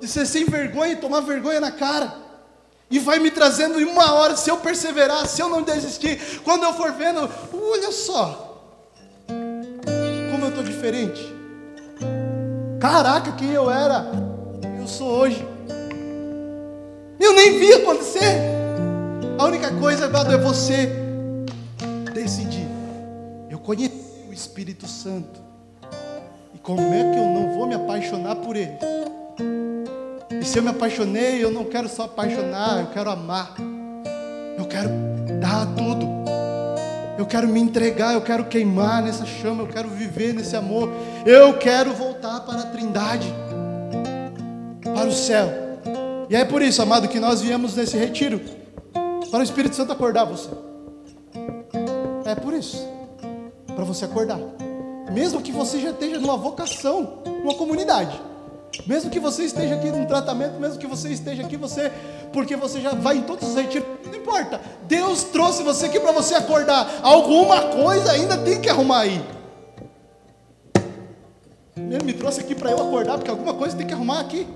[0.00, 2.26] de ser sem vergonha e tomar vergonha na cara.
[2.88, 6.62] E vai me trazendo em uma hora, se eu perseverar, se eu não desistir, quando
[6.62, 8.62] eu for vendo, olha só,
[9.26, 11.35] como eu estou diferente.
[12.88, 14.06] Caraca, quem eu era,
[14.78, 15.44] eu sou hoje.
[17.18, 18.38] Eu nem vi acontecer.
[19.36, 20.88] A única coisa, Eduardo, é você
[22.14, 22.68] decidir.
[23.50, 25.40] Eu conheci o Espírito Santo.
[26.54, 28.78] E como é que eu não vou me apaixonar por ele?
[30.40, 33.56] E se eu me apaixonei, eu não quero só apaixonar, eu quero amar.
[34.56, 34.90] Eu quero
[35.40, 36.06] dar tudo.
[37.18, 40.88] Eu quero me entregar, eu quero queimar nessa chama, eu quero viver nesse amor.
[41.24, 42.05] Eu quero voltar
[42.46, 43.34] para a Trindade,
[44.82, 45.46] para o céu.
[46.30, 48.40] E é por isso, amado, que nós viemos nesse retiro
[49.30, 50.48] para o Espírito Santo acordar você.
[52.24, 52.86] É por isso,
[53.74, 54.38] para você acordar.
[55.12, 58.20] Mesmo que você já esteja numa vocação, uma comunidade.
[58.86, 61.90] Mesmo que você esteja aqui num tratamento, mesmo que você esteja aqui, você,
[62.32, 64.60] porque você já vai em todos os retiros, não importa.
[64.86, 67.00] Deus trouxe você aqui para você acordar.
[67.02, 69.35] Alguma coisa ainda tem que arrumar aí.
[71.90, 74.46] Ele me trouxe aqui para eu acordar, porque alguma coisa tem que arrumar aqui.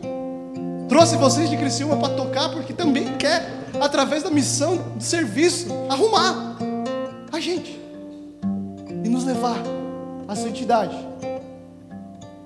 [0.89, 3.49] Trouxe vocês de Criciúma para tocar, porque também quer,
[3.81, 6.57] através da missão de serviço, arrumar
[7.33, 7.81] a gente
[9.05, 9.57] e nos levar
[10.27, 10.97] à santidade.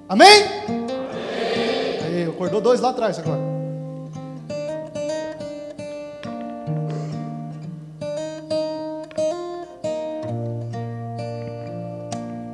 [0.09, 0.45] Amém?
[0.69, 0.85] Amém.
[2.05, 3.41] Aí, acordou dois lá atrás agora.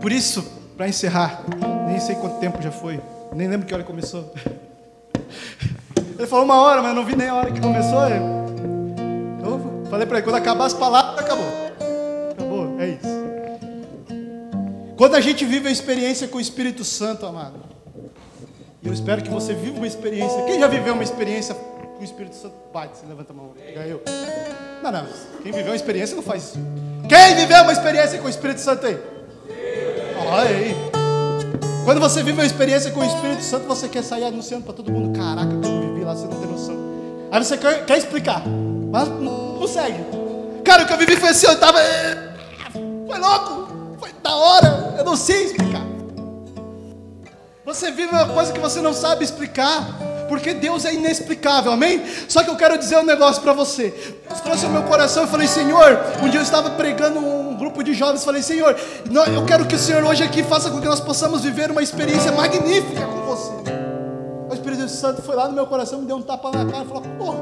[0.01, 1.45] Por isso, para encerrar,
[1.87, 2.99] nem sei quanto tempo já foi,
[3.35, 4.33] nem lembro que hora começou.
[6.19, 8.01] Ele falou uma hora, mas eu não vi nem a hora que começou.
[8.09, 11.45] Eu falei para ele, quando acabar as palavras, acabou.
[12.31, 13.09] Acabou, é isso.
[14.97, 17.61] Quando a gente vive a experiência com o Espírito Santo, amado,
[18.83, 20.43] eu espero que você viva uma experiência.
[20.45, 22.55] Quem já viveu uma experiência com o Espírito Santo?
[22.73, 23.53] Bate, se levanta a mão.
[23.87, 24.01] Eu.
[24.83, 25.07] Não, não.
[25.43, 26.59] Quem viveu uma experiência não faz isso.
[27.07, 29.20] Quem viveu uma experiência com o Espírito Santo aí?
[30.27, 30.77] Olha aí.
[31.85, 34.93] Quando você vive uma experiência com o Espírito Santo, você quer sair anunciando para todo
[34.93, 36.77] mundo: Caraca, eu vivi lá, você não tem noção.
[37.33, 39.99] Aí você quer, quer explicar, mas não consegue.
[40.65, 41.79] Cara, o que eu vivi foi assim: eu estava.
[43.09, 45.83] Foi louco, foi da hora, eu não sei explicar.
[47.65, 49.99] Você vive uma coisa que você não sabe explicar
[50.31, 52.05] porque Deus é inexplicável, amém?
[52.29, 53.93] Só que eu quero dizer um negócio para você.
[54.29, 57.83] Deus trouxe ao meu coração e falei, Senhor, um dia eu estava pregando um grupo
[57.83, 58.77] de jovens, falei, Senhor,
[59.35, 62.31] eu quero que o Senhor hoje aqui faça com que nós possamos viver uma experiência
[62.31, 63.51] magnífica com você.
[64.49, 66.87] O Espírito Santo foi lá no meu coração, me deu um tapa na cara e
[66.87, 67.39] falou, porra,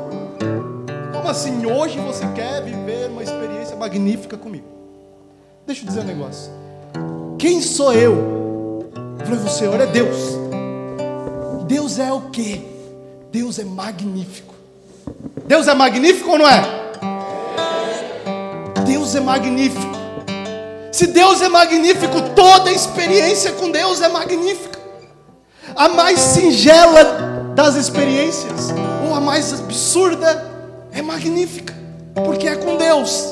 [1.13, 4.67] como assim hoje você quer viver uma experiência magnífica comigo?
[5.67, 6.51] Deixa eu dizer um negócio.
[7.39, 8.89] Quem sou eu?
[9.21, 10.39] Eu falei, o Senhor é Deus.
[11.67, 12.78] Deus é o que?
[13.31, 14.55] Deus é magnífico.
[15.47, 16.63] Deus é magnífico ou não é?
[18.87, 19.99] Deus é magnífico.
[20.91, 24.79] Se Deus é magnífico, toda experiência com Deus é magnífica.
[25.77, 28.71] A mais singela das experiências,
[29.07, 30.51] ou a mais absurda,
[30.93, 31.75] é magnífica,
[32.15, 33.27] porque é com Deus.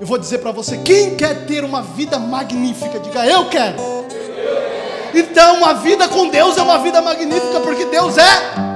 [0.00, 3.76] Eu vou dizer para você: quem quer ter uma vida magnífica, diga eu quero.
[5.14, 8.73] Então, a vida com Deus é uma vida magnífica, porque Deus é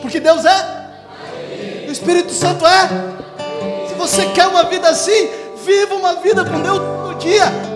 [0.00, 0.80] porque Deus é.
[1.88, 2.88] O Espírito Santo é.
[3.88, 5.28] Se você quer uma vida assim,
[5.64, 7.69] viva uma vida com Deus no dia.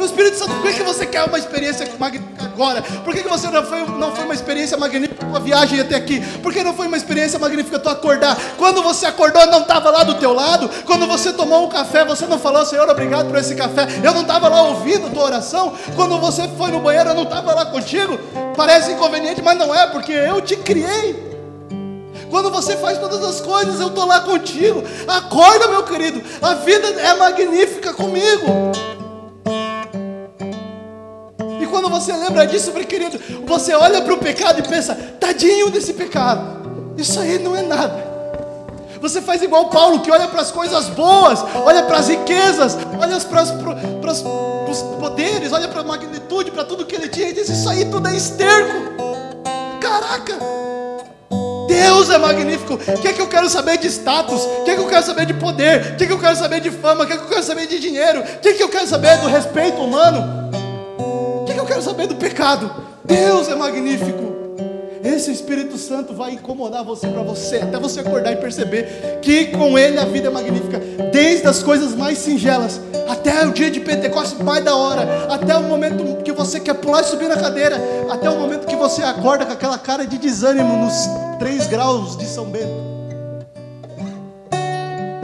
[0.00, 2.80] E o Espírito Santo, por que você quer uma experiência magnífica agora?
[2.80, 6.22] Por que você não foi, não foi uma experiência magnífica a viagem até aqui?
[6.38, 8.34] Por que não foi uma experiência magnífica tu acordar?
[8.56, 10.70] Quando você acordou, não estava lá do teu lado?
[10.86, 13.86] Quando você tomou um café, você não falou, Senhor, obrigado por esse café.
[14.02, 15.74] Eu não estava lá ouvindo a tua oração.
[15.94, 18.18] Quando você foi no banheiro, eu não estava lá contigo.
[18.56, 21.28] Parece inconveniente, mas não é, porque eu te criei.
[22.30, 24.82] Quando você faz todas as coisas, eu estou lá contigo.
[25.06, 26.22] Acorda, meu querido.
[26.40, 28.72] A vida é magnífica comigo
[31.90, 36.94] você lembra disso, meu querido, você olha para o pecado e pensa, tadinho desse pecado.
[36.96, 38.10] Isso aí não é nada.
[39.00, 43.18] Você faz igual Paulo, que olha para as coisas boas, olha para as riquezas, olha
[43.20, 47.68] para os poderes, olha para a magnitude, para tudo que ele tinha, e diz: Isso
[47.68, 49.40] aí tudo é esterco.
[49.80, 50.38] Caraca!
[51.66, 52.74] Deus é magnífico.
[52.74, 54.42] O que é que eu quero saber de status?
[54.42, 55.92] O que é que eu quero saber de poder?
[55.92, 57.04] O que é que eu quero saber de fama?
[57.04, 58.20] O que é que eu quero saber de dinheiro?
[58.20, 60.49] O que é que eu quero saber do respeito humano?
[61.56, 62.70] Eu quero saber do pecado.
[63.04, 64.30] Deus é magnífico.
[65.02, 69.78] Esse Espírito Santo vai incomodar você para você, até você acordar e perceber que com
[69.78, 70.78] Ele a vida é magnífica,
[71.10, 75.62] desde as coisas mais singelas até o dia de Pentecostes mais da hora, até o
[75.62, 77.76] momento que você quer pular e subir na cadeira,
[78.10, 80.94] até o momento que você acorda com aquela cara de desânimo nos
[81.38, 82.90] 3 graus de São Bento.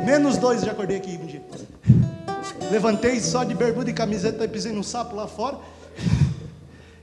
[0.05, 1.43] Menos dois já acordei aqui um dia.
[2.70, 5.57] Levantei só de bermuda e camiseta e pisei num sapo lá fora.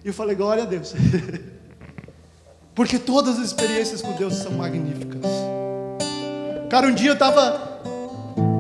[0.04, 0.94] E eu falei, glória a Deus.
[2.76, 5.22] Porque todas as experiências com Deus são magníficas.
[6.70, 7.82] Cara, um dia eu estava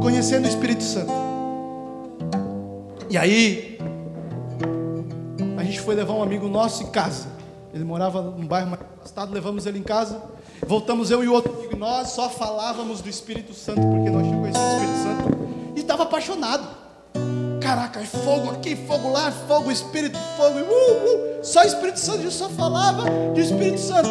[0.02, 1.12] conhecendo o Espírito Santo.
[3.10, 3.78] E aí,
[5.58, 7.28] a gente foi levar um amigo nosso em casa.
[7.74, 10.22] Ele morava num bairro mais afastado, levamos ele em casa.
[10.66, 14.66] Voltamos eu e outro amigo, nós só falávamos do Espírito Santo, porque nós tínhamos conhecido
[14.66, 15.74] o Espírito Santo.
[15.76, 16.83] E estava apaixonado.
[17.64, 21.44] Caraca, é fogo aqui, fogo lá, fogo, Espírito, fogo, uh, uh.
[21.46, 24.10] só Espírito Santo, eu só falava de Espírito Santo.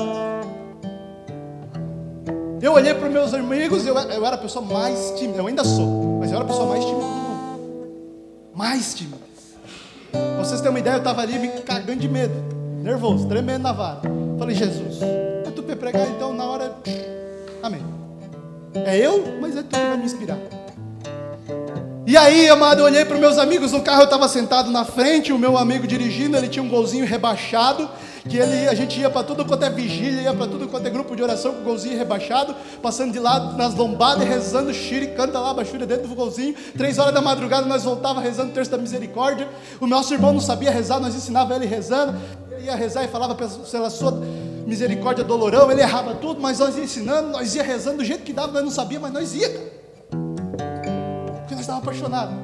[2.62, 6.18] Eu olhei para meus amigos, eu, eu era a pessoa mais tímida, eu ainda sou,
[6.18, 8.53] mas eu era a pessoa mais tímida do mundo.
[8.55, 9.18] Mais tímida.
[10.38, 12.34] vocês terem uma ideia, eu estava ali me cagando de medo,
[12.82, 14.00] nervoso, tremendo na vara.
[14.38, 16.74] Falei, Jesus, é tu pregar, então na hora.
[17.62, 17.82] Amém.
[18.74, 20.38] É eu, mas é tu que vai me inspirar.
[22.05, 25.32] E aí, amado, eu olhei para meus amigos no carro, eu estava sentado na frente,
[25.32, 27.88] o meu amigo dirigindo, ele tinha um golzinho rebaixado,
[28.28, 30.90] que ele, a gente ia para tudo quanto é vigília, ia para tudo quanto é
[30.90, 35.38] grupo de oração com o golzinho rebaixado, passando de lado nas lombadas rezando xiri, canta
[35.38, 36.57] lá, baixura dentro do golzinho.
[36.76, 39.48] Três horas da madrugada nós voltava rezando o terço da misericórdia.
[39.80, 42.18] O nosso irmão não sabia rezar, nós ensinava ele rezando.
[42.50, 44.20] Ele ia rezar e falava pela sua
[44.66, 48.53] misericórdia dolorão, ele errava tudo, mas nós ensinando, nós ia rezando do jeito que dava,
[48.53, 49.82] nós não sabia, mas nós ia,
[51.62, 52.34] estávamos apaixonados.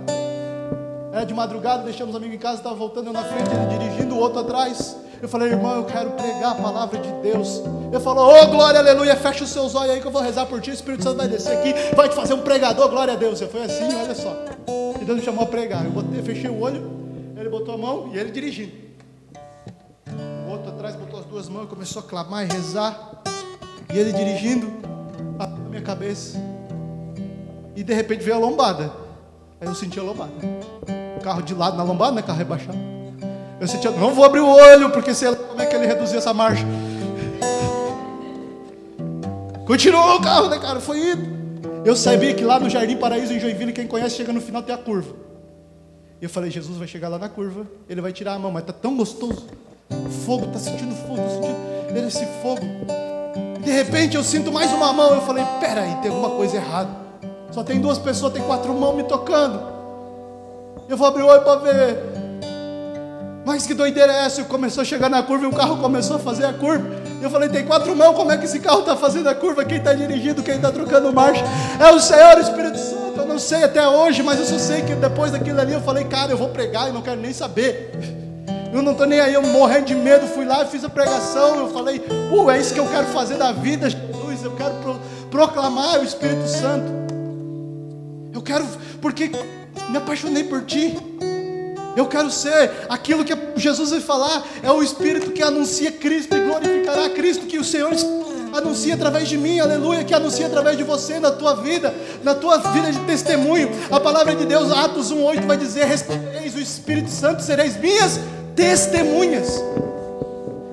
[1.13, 4.15] Era de madrugada, deixamos o amigo em casa, estava voltando eu na frente, ele dirigindo,
[4.15, 4.97] o outro atrás.
[5.21, 7.63] Eu falei, irmão, eu quero pregar a palavra de Deus.
[7.91, 10.47] Ele falou, ô oh, glória, aleluia, fecha os seus olhos aí que eu vou rezar
[10.47, 10.71] por ti.
[10.71, 13.41] O Espírito Santo vai descer aqui, vai te fazer um pregador, glória a Deus.
[13.41, 14.33] Eu fui assim, olha só.
[15.01, 15.85] E Deus me chamou a pregar.
[15.85, 16.89] Eu botei, fechei o olho,
[17.37, 18.73] ele botou a mão e ele dirigindo.
[20.47, 23.23] O outro atrás botou as duas mãos e começou a clamar e rezar.
[23.93, 24.71] E ele dirigindo
[25.39, 26.39] a minha cabeça.
[27.75, 29.08] E de repente veio a lombada.
[29.61, 30.33] Aí eu senti a lombada.
[31.23, 32.23] Carro de lado na lombada, né?
[32.23, 32.79] Carro rebaixado.
[33.61, 36.19] Eu senti, não vou abrir o olho, porque sei lá como é que ele reduziu
[36.19, 36.65] essa marcha.
[39.67, 40.81] Continuou o carro, né, cara?
[40.81, 41.39] Foi indo.
[41.85, 44.75] Eu sabia que lá no Jardim Paraíso, em Joinville, quem conhece, chega no final tem
[44.75, 45.15] a curva.
[46.21, 48.65] E eu falei, Jesus vai chegar lá na curva, ele vai tirar a mão, mas
[48.65, 49.47] tá tão gostoso.
[50.25, 52.63] Fogo, tá sentindo fogo, tá sentindo esse fogo.
[53.63, 55.15] De repente eu sinto mais uma mão.
[55.15, 57.08] Eu falei, peraí, tem alguma coisa errada.
[57.51, 59.61] Só tem duas pessoas, tem quatro mãos me tocando.
[60.89, 62.03] Eu vou abrir o olho para ver.
[63.45, 64.45] Mas que doideira é essa?
[64.45, 66.87] Começou a chegar na curva e o carro começou a fazer a curva.
[67.23, 69.65] Eu falei, tem quatro mãos, como é que esse carro está fazendo a curva?
[69.65, 71.43] Quem está dirigindo, quem está trocando marcha?
[71.81, 73.15] É o Senhor, o Espírito Santo.
[73.17, 76.05] Eu não sei até hoje, mas eu só sei que depois daquilo ali eu falei,
[76.05, 77.91] cara, eu vou pregar e não quero nem saber.
[78.73, 81.57] Eu não estou nem aí, eu morrendo de medo, fui lá fiz a pregação.
[81.57, 82.05] Eu falei,
[82.51, 84.45] é isso que eu quero fazer da vida, Jesus.
[84.45, 87.08] Eu quero pro, proclamar o Espírito Santo.
[88.39, 88.65] Eu quero,
[89.03, 89.33] porque
[89.91, 90.97] me apaixonei por ti.
[91.97, 96.41] Eu quero ser aquilo que Jesus vai falar, é o Espírito que anuncia Cristo e
[96.45, 97.91] glorificará Cristo, que o Senhor
[98.55, 102.59] anuncia através de mim, aleluia, que anuncia através de você, na tua vida, na tua
[102.59, 103.71] vida de testemunho.
[103.91, 108.21] A palavra de Deus, Atos 1,8 vai dizer: recebereis o Espírito Santo, sereis minhas
[108.55, 109.61] testemunhas.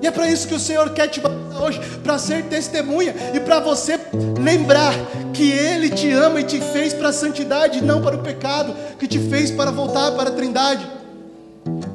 [0.00, 1.20] E é para isso que o Senhor quer te
[1.66, 3.98] hoje, para ser testemunha e para você
[4.40, 4.94] lembrar
[5.32, 9.06] que Ele te ama e te fez para a santidade, não para o pecado, que
[9.06, 10.86] te fez para voltar para a Trindade.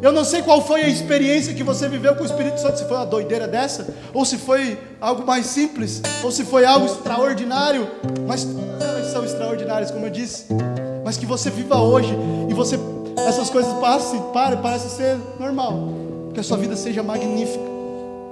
[0.02, 2.86] Eu não sei qual foi a experiência que você viveu com o Espírito Santo, se
[2.86, 7.88] foi uma doideira dessa, ou se foi algo mais simples, ou se foi algo extraordinário,
[8.28, 10.46] mas todas são extraordinárias, como eu disse.
[11.06, 12.14] Mas que você viva hoje
[12.50, 12.78] e você
[13.28, 15.90] essas coisas passem, pare, parece ser normal,
[16.34, 17.81] que a sua vida seja magnífica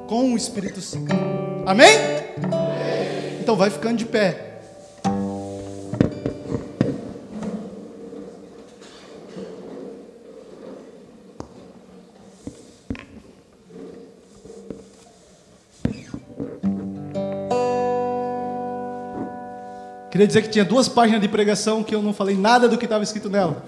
[0.10, 1.14] com o Espírito Santo.
[1.68, 1.96] Amém?
[2.42, 3.40] Amém?
[3.40, 4.48] Então vai ficando de pé.
[20.10, 22.86] Queria dizer que tinha duas páginas de pregação que eu não falei nada do que
[22.86, 23.64] estava escrito nela.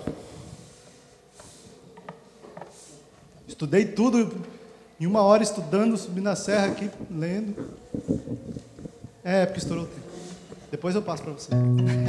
[3.47, 4.49] Estudei tudo
[5.01, 7.55] em uma hora estudando, subindo a serra aqui, lendo.
[9.23, 10.01] É, porque estourou o tempo.
[10.69, 11.49] Depois eu passo para você.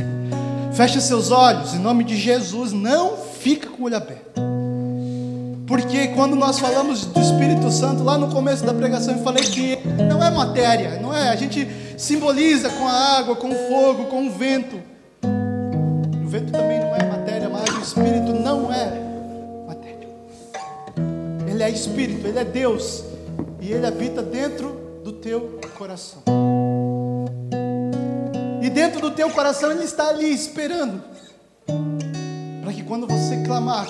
[0.77, 4.43] Feche seus olhos, em nome de Jesus, não fica com o olho aberto.
[5.67, 9.79] Porque quando nós falamos do Espírito Santo, lá no começo da pregação, eu falei que
[10.11, 11.31] não é matéria, não é?
[11.31, 11.67] A gente
[11.97, 14.79] simboliza com a água, com o fogo, com o vento.
[16.23, 19.02] O vento também não é matéria, mas o Espírito não é.
[21.63, 23.05] Ele é Espírito, Ele é Deus.
[23.61, 26.23] E Ele habita dentro do teu coração.
[28.61, 31.01] E dentro do teu coração Ele está ali esperando.
[32.63, 33.87] Para que quando você clamar,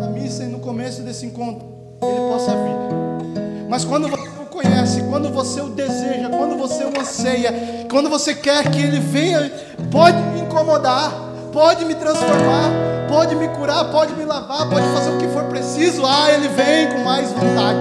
[0.00, 1.66] na missa e no começo desse encontro,
[2.02, 3.68] Ele possa vir.
[3.70, 8.70] Mas quando você conhece, quando você o deseja, quando você o anseia, quando você quer
[8.70, 9.50] que Ele venha,
[9.90, 11.10] pode me incomodar,
[11.54, 12.70] pode me transformar,
[13.12, 16.02] pode me curar, pode me lavar, pode fazer o que for preciso.
[16.06, 17.78] Ah, Ele vem com mais vontade.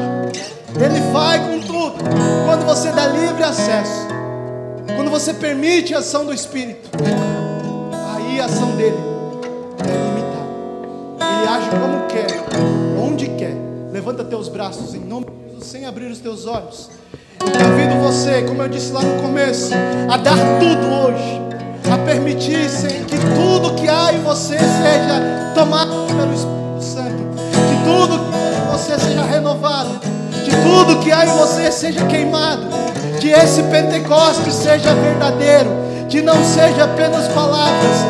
[0.75, 1.95] Ele vai com tudo.
[2.45, 4.07] Quando você dá livre acesso,
[4.93, 6.89] quando você permite a ação do Espírito,
[8.13, 8.97] aí a ação dele
[9.79, 10.49] é limitada.
[11.17, 12.27] Ele age como quer,
[13.01, 13.55] onde quer.
[13.93, 15.27] Levanta teus braços em nome
[15.57, 16.89] de sem abrir os teus olhos.
[17.39, 19.71] Eu convido você, como eu disse lá no começo,
[20.11, 21.50] a dar tudo hoje,
[22.01, 22.69] a permitir
[23.07, 27.21] que tudo que há em você seja tomado pelo Espírito Santo,
[27.69, 28.41] que tudo que
[31.21, 32.67] chegar em você seja queimado,
[33.19, 35.69] que esse Pentecostes seja verdadeiro,
[36.09, 38.05] que não seja apenas palavras,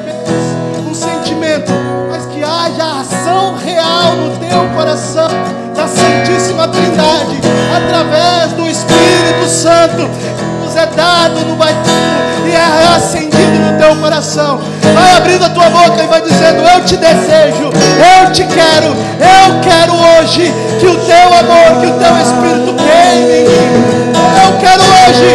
[0.00, 1.72] apenas um sentimento,
[2.10, 5.28] mas que haja ação real no teu coração
[5.74, 7.38] da Santíssima Trindade,
[7.76, 13.96] através do Espírito Santo que nos é dado no batismo e é acendido no teu
[13.96, 14.60] coração.
[14.94, 19.60] Vai abrindo a tua boca e vai dizendo: Eu te desejo, eu te quero, eu
[19.60, 24.08] quero hoje que o teu amor, que o teu Espírito queime em mim.
[24.44, 25.28] Eu quero hoje,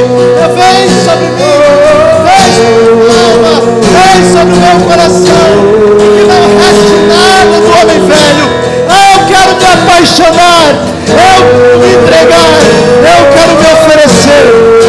[0.53, 1.53] vem sobre mim,
[2.23, 3.53] vem sobre alma,
[3.91, 5.47] vem sobre o meu coração,
[5.97, 8.63] que não reste nada do homem velho.
[8.89, 10.65] Ah, eu quero me apaixonar,
[11.07, 12.53] eu me entregar,
[13.01, 14.82] eu quero me oferecer.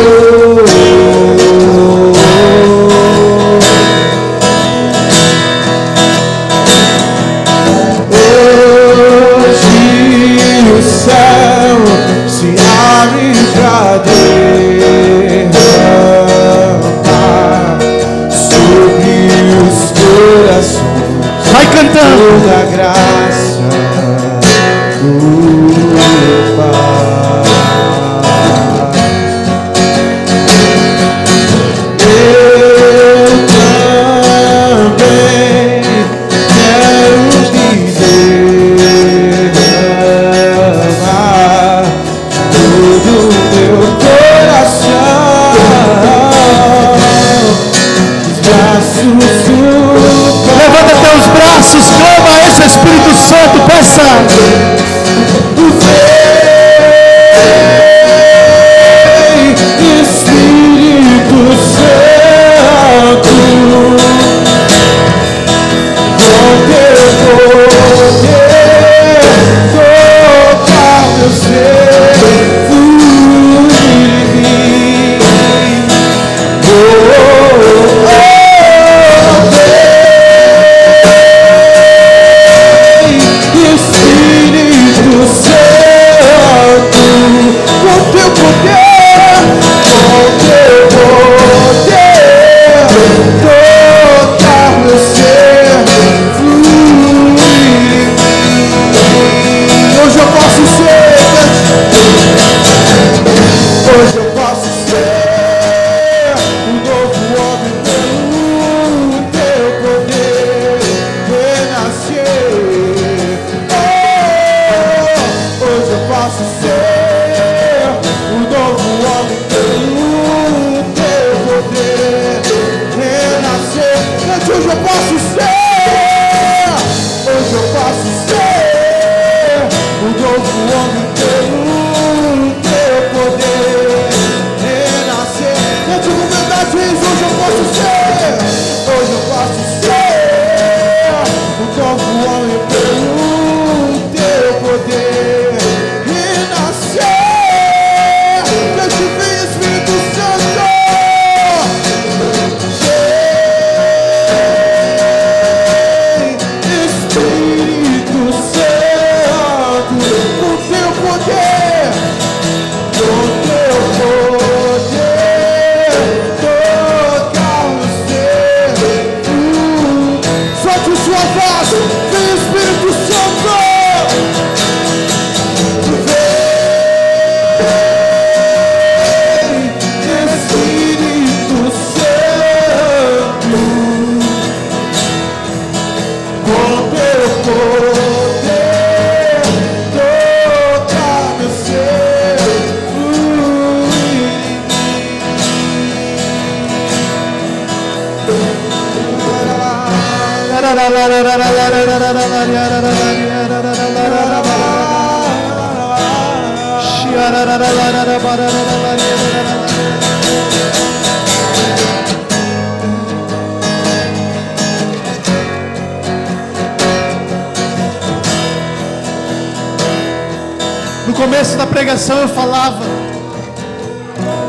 [221.35, 222.85] Começo da pregação eu falava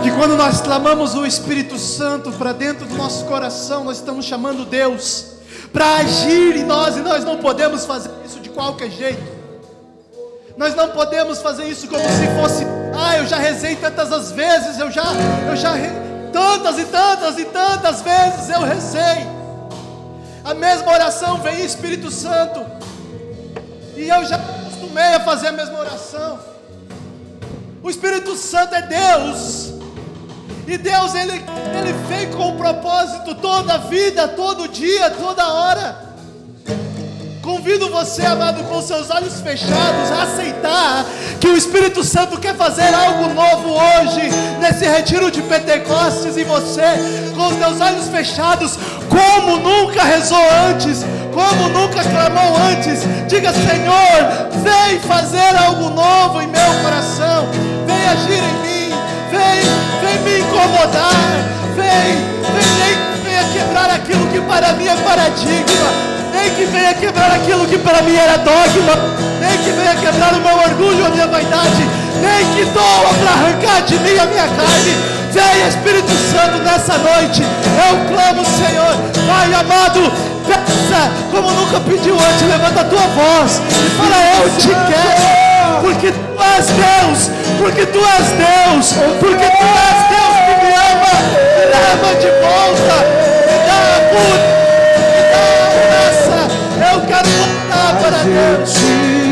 [0.03, 4.63] que quando nós clamamos o Espírito Santo para dentro do nosso coração, nós estamos chamando
[4.65, 5.31] Deus
[5.73, 9.23] para agir em nós e nós não podemos fazer isso de qualquer jeito.
[10.55, 14.77] Nós não podemos fazer isso como se fosse, ah, eu já rezei tantas as vezes,
[14.77, 15.05] eu já,
[15.49, 15.73] eu já,
[16.31, 19.25] tantas e tantas e tantas vezes eu rezei.
[20.43, 22.63] A mesma oração vem Espírito Santo.
[23.95, 26.54] E eu já acostumei a fazer a mesma oração.
[27.85, 29.71] O Espírito Santo é Deus.
[30.65, 35.95] E Deus, ele, ele vem com um propósito toda a vida, todo dia, toda hora.
[37.43, 41.05] Convido você, amado, com seus olhos fechados, a aceitar
[41.39, 46.81] que o Espírito Santo quer fazer algo novo hoje, nesse retiro de Pentecostes, em você,
[47.35, 53.01] com os teus olhos fechados, como nunca rezou antes, como nunca clamou antes.
[53.27, 57.74] Diga, Senhor, vem fazer algo novo em meu coração,
[58.05, 58.95] vem agir em mim,
[59.31, 59.61] vem,
[60.01, 61.11] vem me incomodar,
[61.75, 62.21] vem,
[62.53, 66.15] vem, vem, venha quebrar aquilo que para mim é paradigma.
[66.31, 68.93] Nem que venha quebrar aquilo que para mim era dogma,
[69.39, 71.89] nem que venha quebrar o meu orgulho, a minha vaidade,
[72.21, 75.15] nem que doa para arrancar de mim a minha carne.
[75.31, 78.95] Venha Espírito Santo nessa noite, eu clamo, Senhor,
[79.27, 80.11] Pai amado,
[80.45, 86.11] peça como nunca pediu antes, levanta a tua voz e fala: Eu te quero, porque
[86.11, 91.15] tu és Deus, porque tu és Deus, porque tu és Deus que me ama,
[91.57, 92.97] me leva de volta,
[93.47, 94.45] me dá a cura.
[96.93, 99.24] Eu quero voltar para Deus.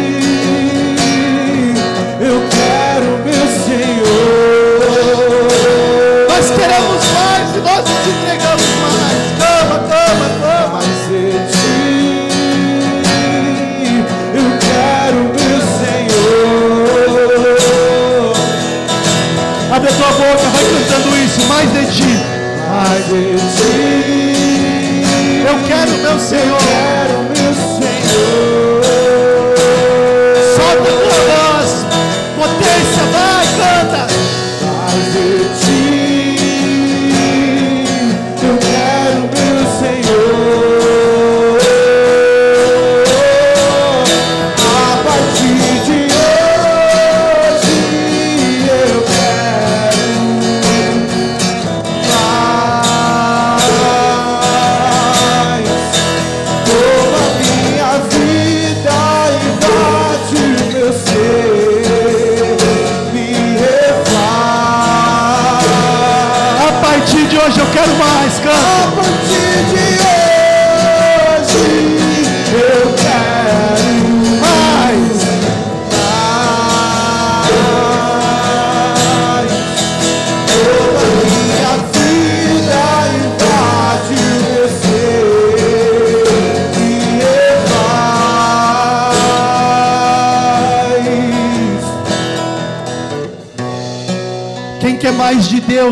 [26.33, 26.82] Senhor.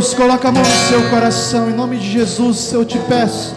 [0.02, 1.70] Deus, coloca a mão no seu coração.
[1.70, 3.56] Em nome de Jesus, eu te peço.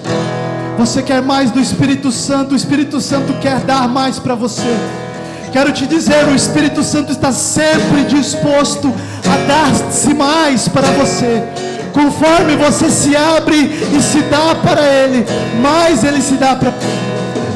[0.76, 2.52] Você quer mais do Espírito Santo?
[2.52, 4.76] O Espírito Santo quer dar mais para você.
[5.52, 8.92] Quero te dizer, o Espírito Santo está sempre disposto
[9.24, 11.42] a dar-se mais para você.
[11.94, 13.56] Conforme você se abre
[13.96, 15.24] e se dá para Ele,
[15.62, 16.74] mais Ele se dá para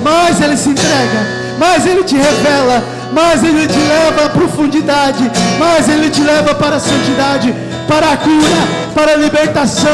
[0.02, 1.26] mais Ele se entrega,
[1.58, 2.82] mais Ele te revela,
[3.12, 7.52] mais Ele te leva à profundidade, mais Ele te leva para a santidade,
[7.88, 8.62] para a cura,
[8.94, 9.90] para a libertação,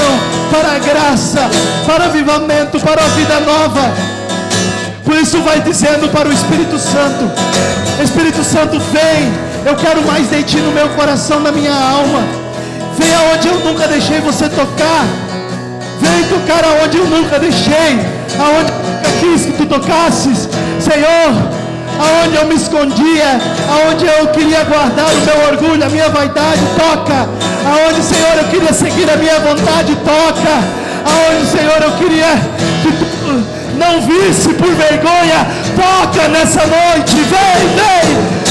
[0.51, 1.49] para a graça,
[1.87, 3.93] para o avivamento, para a vida nova.
[5.05, 7.31] Por isso vai dizendo para o Espírito Santo:
[8.03, 9.33] Espírito Santo, vem,
[9.65, 12.23] eu quero mais de ti no meu coração, na minha alma.
[12.99, 15.05] Vem aonde eu nunca deixei você tocar.
[16.01, 18.01] Vem tocar aonde eu nunca deixei,
[18.39, 20.49] aonde eu quis que tu tocasses,
[20.81, 21.65] Senhor.
[21.97, 23.41] Aonde eu me escondia,
[23.71, 27.44] aonde eu queria guardar o meu orgulho, a minha vaidade, toca.
[27.67, 30.55] Aonde, Senhor, eu queria seguir a minha vontade, toca.
[31.05, 32.27] Aonde, Senhor, eu queria
[32.83, 33.15] que tu
[33.77, 37.17] não visse por vergonha, toca nessa noite.
[37.17, 38.07] Vem, vem,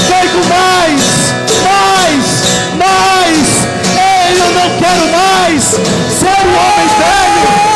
[0.08, 2.24] vem com mais, mais,
[2.76, 3.64] mais.
[3.96, 7.73] Ei, eu não quero mais ser o homem velho.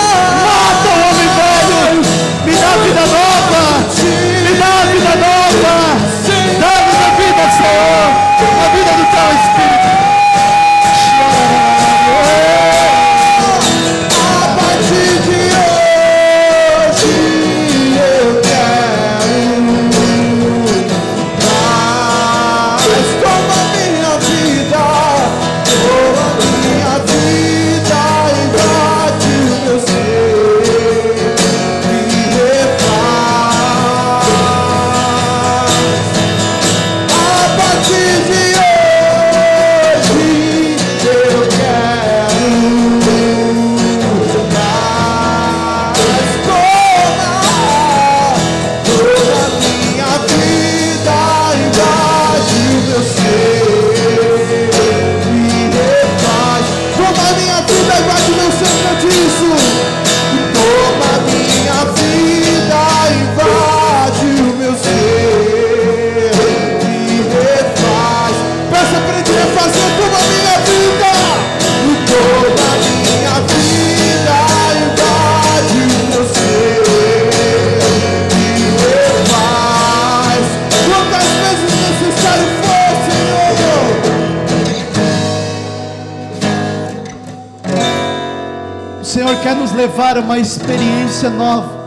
[89.79, 91.79] Levar uma experiência nova.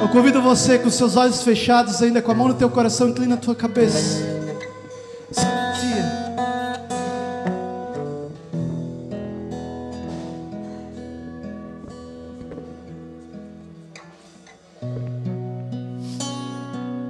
[0.00, 3.34] Eu convido você com seus olhos fechados, ainda com a mão no teu coração, inclina
[3.34, 4.24] a tua cabeça.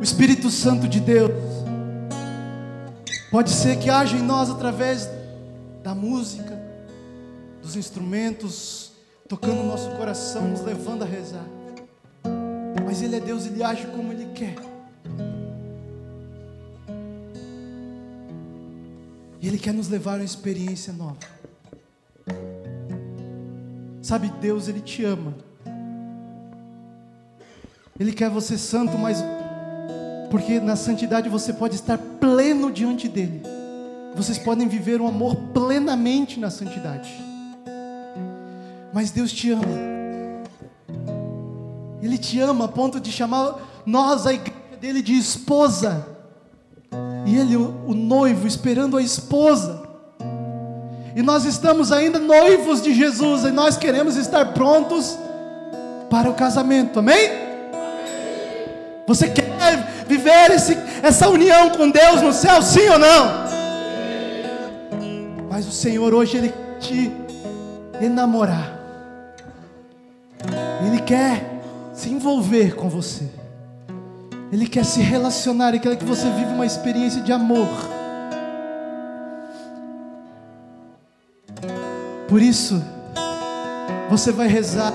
[0.00, 1.30] O Espírito Santo de Deus
[3.30, 5.08] pode ser que haja em nós através
[5.84, 6.55] da música,
[7.66, 8.92] dos instrumentos,
[9.28, 11.44] tocando o nosso coração, nos levando a rezar.
[12.84, 14.54] Mas Ele é Deus, Ele age como Ele quer.
[19.40, 21.18] E Ele quer nos levar a uma experiência nova.
[24.00, 25.34] Sabe, Deus, Ele te ama.
[27.98, 29.18] Ele quer você santo, mas
[30.30, 33.42] porque na santidade você pode estar pleno diante dele.
[34.14, 37.35] Vocês podem viver um amor plenamente na santidade.
[38.96, 39.62] Mas Deus te ama.
[42.00, 46.06] Ele te ama a ponto de chamar nós, a igreja dele, de esposa.
[47.26, 49.86] E ele, o, noivo, esperando a esposa.
[51.14, 53.44] E nós estamos ainda noivos de Jesus.
[53.44, 55.18] E nós queremos estar prontos
[56.08, 57.00] para o casamento.
[57.00, 57.32] Amém?
[59.06, 63.44] Você quer viver esse, essa união com Deus no céu, sim ou não?
[65.50, 67.12] Mas o Senhor hoje Ele te
[68.00, 68.75] enamorar.
[70.86, 71.60] Ele quer
[71.92, 73.28] se envolver com você.
[74.52, 77.68] Ele quer se relacionar e quer que você viva uma experiência de amor.
[82.28, 82.82] Por isso,
[84.08, 84.92] você vai rezar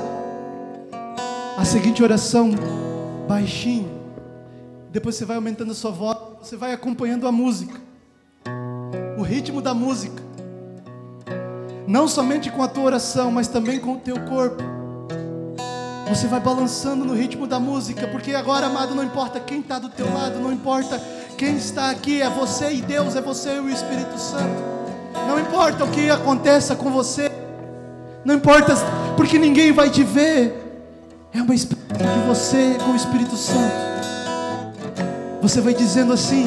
[1.57, 2.51] a seguinte oração
[3.27, 3.89] baixinho.
[4.91, 7.79] Depois você vai aumentando a sua voz, você vai acompanhando a música.
[9.17, 10.21] O ritmo da música.
[11.87, 14.80] Não somente com a tua oração, mas também com o teu corpo.
[16.11, 19.87] Você vai balançando no ritmo da música, porque agora, amado, não importa quem está do
[19.87, 21.01] teu lado, não importa
[21.37, 24.61] quem está aqui, é você e Deus, é você e o Espírito Santo.
[25.25, 27.31] Não importa o que aconteça com você,
[28.25, 28.75] não importa,
[29.15, 30.83] porque ninguém vai te ver.
[31.33, 33.73] É uma experiência de você com o Espírito Santo.
[35.41, 36.45] Você vai dizendo assim: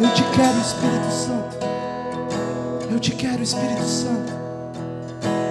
[0.00, 1.56] Eu te quero, Espírito Santo.
[2.90, 4.32] Eu te quero, Espírito Santo.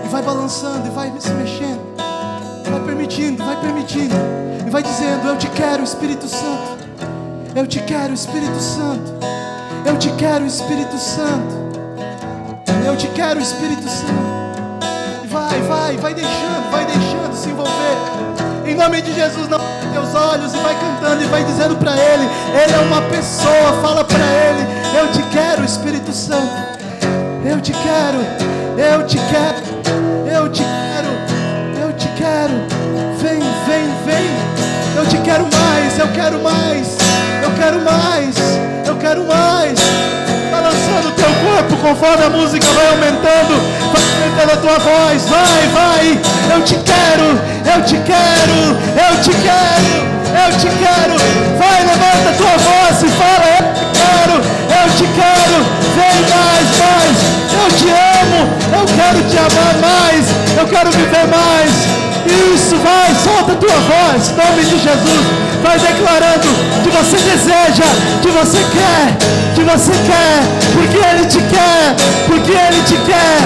[0.03, 1.98] E vai balançando e vai se mexendo.
[2.89, 4.15] Permitindo, vai permitindo.
[4.65, 6.79] E vai dizendo: Eu te quero, Espírito Santo.
[7.55, 9.13] Eu te quero, Espírito Santo.
[9.85, 11.69] Eu te quero, Espírito Santo.
[12.83, 14.79] Eu te quero, Espírito Santo.
[15.29, 17.69] Vai, vai, vai deixando, vai deixando se envolver.
[18.65, 19.59] Em nome de Jesus, não
[19.93, 22.27] teus olhos e vai cantando e vai dizendo para Ele.
[22.59, 24.65] Ele é uma pessoa, fala para Ele.
[24.97, 26.51] Eu te quero, Espírito Santo.
[27.45, 28.17] Eu te quero,
[28.79, 32.78] eu te quero, eu te quero, eu te quero.
[35.29, 36.87] Quero mais, eu quero mais,
[37.43, 38.35] eu quero mais,
[38.87, 39.77] eu quero mais.
[40.49, 43.53] Balançando o teu corpo conforme a música vai aumentando,
[43.93, 45.21] vai aumentando a tua voz.
[45.29, 46.19] Vai, vai.
[46.51, 47.27] Eu te quero,
[47.61, 48.57] eu te quero,
[49.05, 49.91] eu te quero,
[50.33, 51.15] eu te quero.
[51.59, 54.35] Vai, levanta a tua voz e fala: Eu te quero,
[54.81, 55.57] eu te quero.
[55.93, 57.17] Vem mais, mais.
[57.53, 58.49] Eu te amo,
[58.79, 60.25] eu quero te amar mais,
[60.57, 62.08] eu quero viver mais.
[62.29, 65.25] Isso, vai, solta a tua voz, em nome de Jesus.
[65.63, 66.47] Vai declarando
[66.83, 67.83] que você deseja,
[68.21, 69.17] que você quer,
[69.55, 70.39] que você quer,
[70.73, 71.95] porque Ele te quer,
[72.27, 73.41] porque Ele te quer,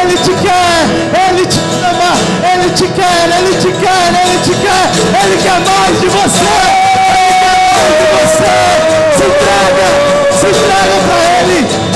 [0.00, 2.12] Ele te quer, Ele te ama,
[2.52, 4.84] Ele te quer, Ele te quer, Ele te quer,
[5.22, 6.54] Ele quer mais de você,
[7.06, 8.54] Ele quer mais de você.
[9.16, 9.86] Se entrega,
[10.32, 11.93] se entrega para Ele,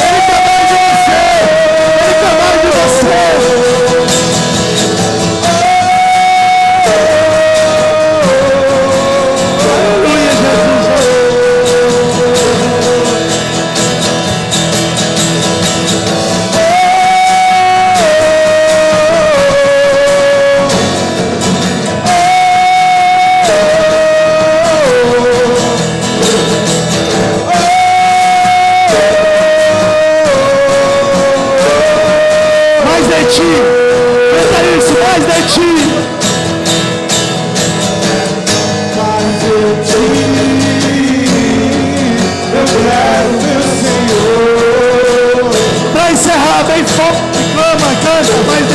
[46.79, 47.57] mais forte que
[48.07, 48.68] canta mais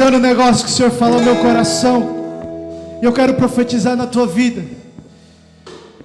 [0.00, 2.16] Eu dizer um negócio que o Senhor falou no meu coração.
[3.02, 4.62] E eu quero profetizar na tua vida.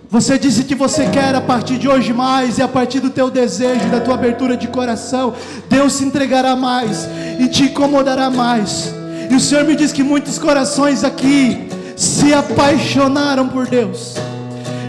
[0.09, 3.29] Você disse que você quer a partir de hoje mais, e a partir do teu
[3.29, 5.35] desejo, da tua abertura de coração,
[5.69, 7.07] Deus se entregará mais
[7.39, 8.91] e te incomodará mais.
[9.29, 14.15] E o Senhor me diz que muitos corações aqui se apaixonaram por Deus.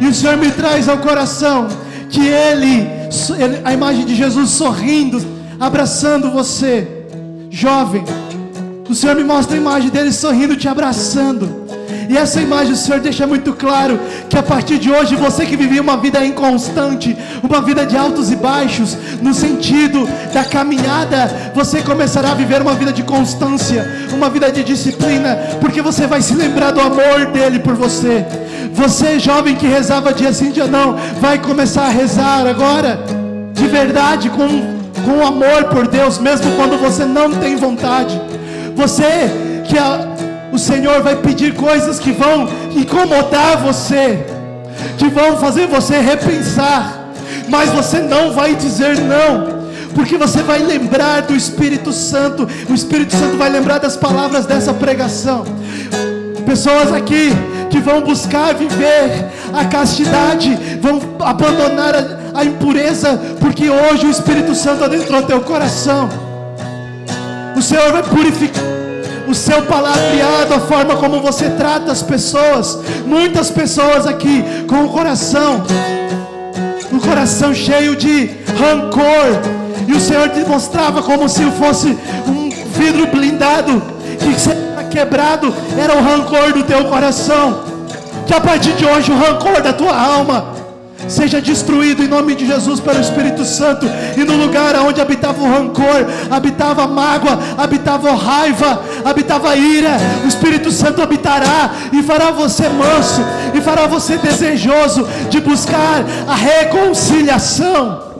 [0.01, 1.69] E o Senhor me traz ao coração
[2.09, 2.89] que ele
[3.65, 5.23] a imagem de Jesus sorrindo,
[5.61, 6.89] abraçando você,
[7.51, 8.03] jovem.
[8.95, 11.67] O Senhor me mostra a imagem dele sorrindo, te abraçando.
[12.09, 13.99] E essa imagem o Senhor deixa muito claro
[14.31, 18.31] que a partir de hoje você que vivia uma vida inconstante, uma vida de altos
[18.31, 24.31] e baixos, no sentido da caminhada, você começará a viver uma vida de constância, uma
[24.31, 28.25] vida de disciplina, porque você vai se lembrar do amor dele por você.
[28.75, 33.01] Você, jovem que rezava dia sim, dia não, vai começar a rezar agora,
[33.53, 34.47] de verdade, com,
[35.05, 38.23] com amor por Deus, mesmo quando você não tem vontade.
[38.75, 40.09] Você que a,
[40.53, 44.25] o Senhor vai pedir coisas que vão incomodar você,
[44.99, 47.11] que vão fazer você repensar,
[47.49, 49.65] mas você não vai dizer não.
[49.95, 54.75] Porque você vai lembrar do Espírito Santo, o Espírito Santo vai lembrar das palavras dessa
[54.75, 55.45] pregação.
[56.45, 57.31] Pessoas aqui
[57.71, 64.55] que vão buscar viver a castidade, vão abandonar a, a impureza, porque hoje o Espírito
[64.55, 66.24] Santo adentrou teu coração.
[67.57, 68.63] O Senhor vai purificar
[69.27, 72.79] o seu palavreado, a forma como você trata as pessoas.
[73.07, 75.65] Muitas pessoas aqui com o coração,
[76.93, 79.41] um coração cheio de rancor,
[79.87, 81.97] e o Senhor te mostrava como se fosse
[82.27, 83.83] um vidro blindado
[84.19, 87.65] que será quebrado, era o rancor do teu coração.
[88.27, 90.54] Que a partir de hoje o rancor da tua alma
[91.09, 93.87] seja destruído em nome de Jesus pelo Espírito Santo,
[94.17, 99.57] e no lugar onde habitava o rancor, habitava a mágoa, habitava a raiva, habitava a
[99.57, 103.23] ira, o Espírito Santo habitará e fará você manso,
[103.55, 108.15] e fará você desejoso de buscar a reconciliação.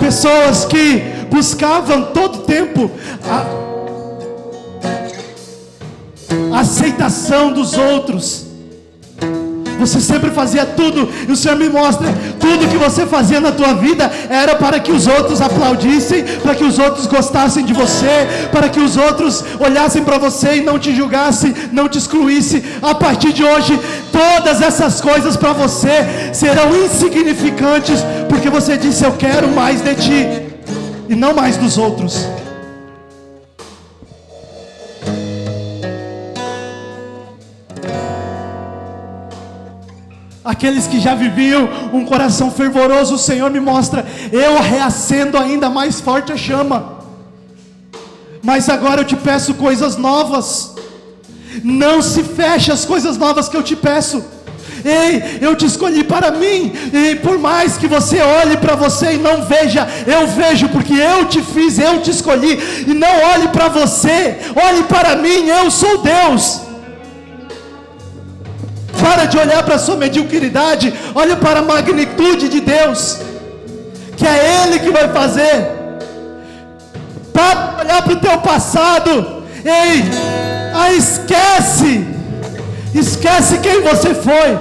[0.00, 1.00] Pessoas que
[1.30, 2.90] buscavam todo tempo
[3.24, 3.62] a
[6.52, 8.46] a aceitação dos outros.
[9.82, 12.06] Você sempre fazia tudo, e o Senhor me mostra,
[12.38, 16.62] tudo que você fazia na tua vida era para que os outros aplaudissem, para que
[16.62, 20.94] os outros gostassem de você, para que os outros olhassem para você e não te
[20.94, 22.62] julgassem, não te excluíssem.
[22.80, 23.78] A partir de hoje,
[24.12, 30.28] todas essas coisas para você serão insignificantes, porque você disse: Eu quero mais de ti,
[31.08, 32.24] e não mais dos outros.
[40.52, 45.98] Aqueles que já viviam um coração fervoroso, o Senhor me mostra, eu reacendo ainda mais
[45.98, 46.98] forte a chama.
[48.42, 50.74] Mas agora eu te peço coisas novas.
[51.64, 54.22] Não se feche as coisas novas que eu te peço.
[54.84, 59.18] Ei, eu te escolhi para mim, e por mais que você olhe para você e
[59.18, 63.68] não veja, eu vejo, porque eu te fiz, eu te escolhi, e não olhe para
[63.68, 66.71] você, olhe para mim, eu sou Deus.
[69.12, 73.18] Para de olhar para a sua mediocridade, olha para a magnitude de Deus,
[74.16, 75.68] que é Ele que vai fazer.
[77.30, 80.02] Para de olhar para o teu passado, ei,
[80.74, 82.06] ah, esquece,
[82.94, 84.58] esquece quem você foi.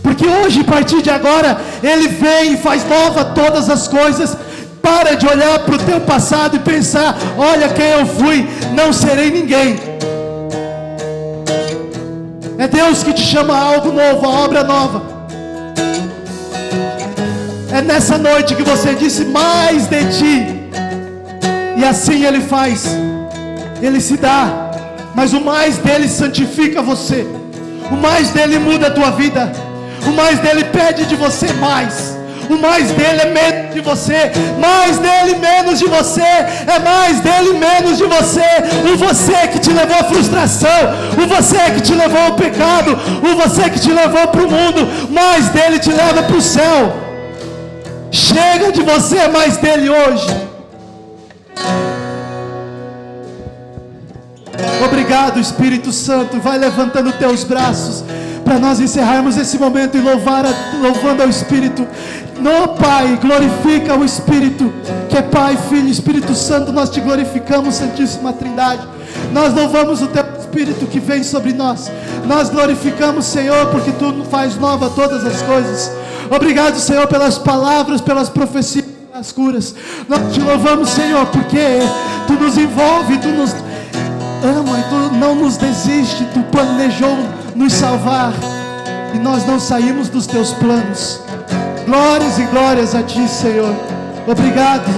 [0.00, 4.36] Porque hoje, a partir de agora, Ele vem e faz nova todas as coisas.
[4.80, 9.32] Para de olhar para o teu passado e pensar: olha quem eu fui, não serei
[9.32, 9.90] ninguém.
[12.60, 15.02] É Deus que te chama a algo novo, a obra nova.
[17.72, 20.70] É nessa noite que você disse mais de ti.
[21.78, 22.84] E assim Ele faz.
[23.80, 24.72] Ele se dá.
[25.14, 27.26] Mas o mais dele santifica você.
[27.90, 29.50] O mais dele muda a tua vida.
[30.06, 32.14] O mais dele pede de você mais.
[32.50, 34.32] O mais dele é menos de você.
[34.58, 36.20] Mais dele, menos de você.
[36.20, 38.50] É mais dele, menos de você.
[38.92, 40.80] O você que te levou à frustração.
[41.22, 42.98] O você que te levou ao pecado.
[43.22, 45.10] O você que te levou para o mundo.
[45.10, 46.92] Mais dele te leva para o céu.
[48.10, 50.26] Chega de você, é mais dele hoje.
[54.84, 56.40] Obrigado, Espírito Santo.
[56.40, 58.02] Vai levantando teus braços
[58.50, 61.86] para nós encerrarmos esse momento e louvar a, louvando ao Espírito.
[62.40, 64.72] No Pai, glorifica o Espírito,
[65.08, 66.72] que é Pai, Filho Espírito Santo.
[66.72, 68.82] Nós te glorificamos, Santíssima Trindade.
[69.32, 71.92] Nós louvamos o teu Espírito que vem sobre nós.
[72.26, 75.92] Nós glorificamos, Senhor, porque tu faz nova todas as coisas.
[76.28, 79.76] Obrigado, Senhor, pelas palavras, pelas profecias, pelas curas.
[80.08, 81.78] Nós te louvamos, Senhor, porque
[82.26, 83.52] tu nos envolve, tu nos
[84.42, 87.16] ama e tu não nos desiste, tu planejou
[87.60, 88.32] nos salvar
[89.14, 91.20] e nós não saímos dos teus planos.
[91.84, 93.74] Glórias e glórias a ti, Senhor.
[94.26, 94.90] Obrigado.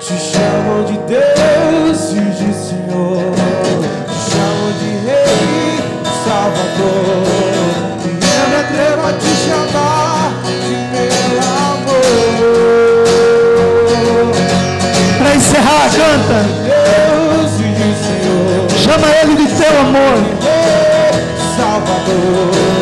[0.00, 3.32] Te chamam de Deus e de Senhor,
[4.08, 5.78] te chamam de Rei,
[6.24, 7.23] Salvador.
[19.94, 20.18] amor,
[21.56, 22.73] Salvador.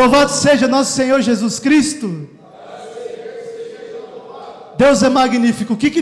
[0.00, 2.26] Louvado seja nosso Senhor Jesus Cristo.
[4.78, 5.74] Deus é magnífico.
[5.74, 5.98] O que, que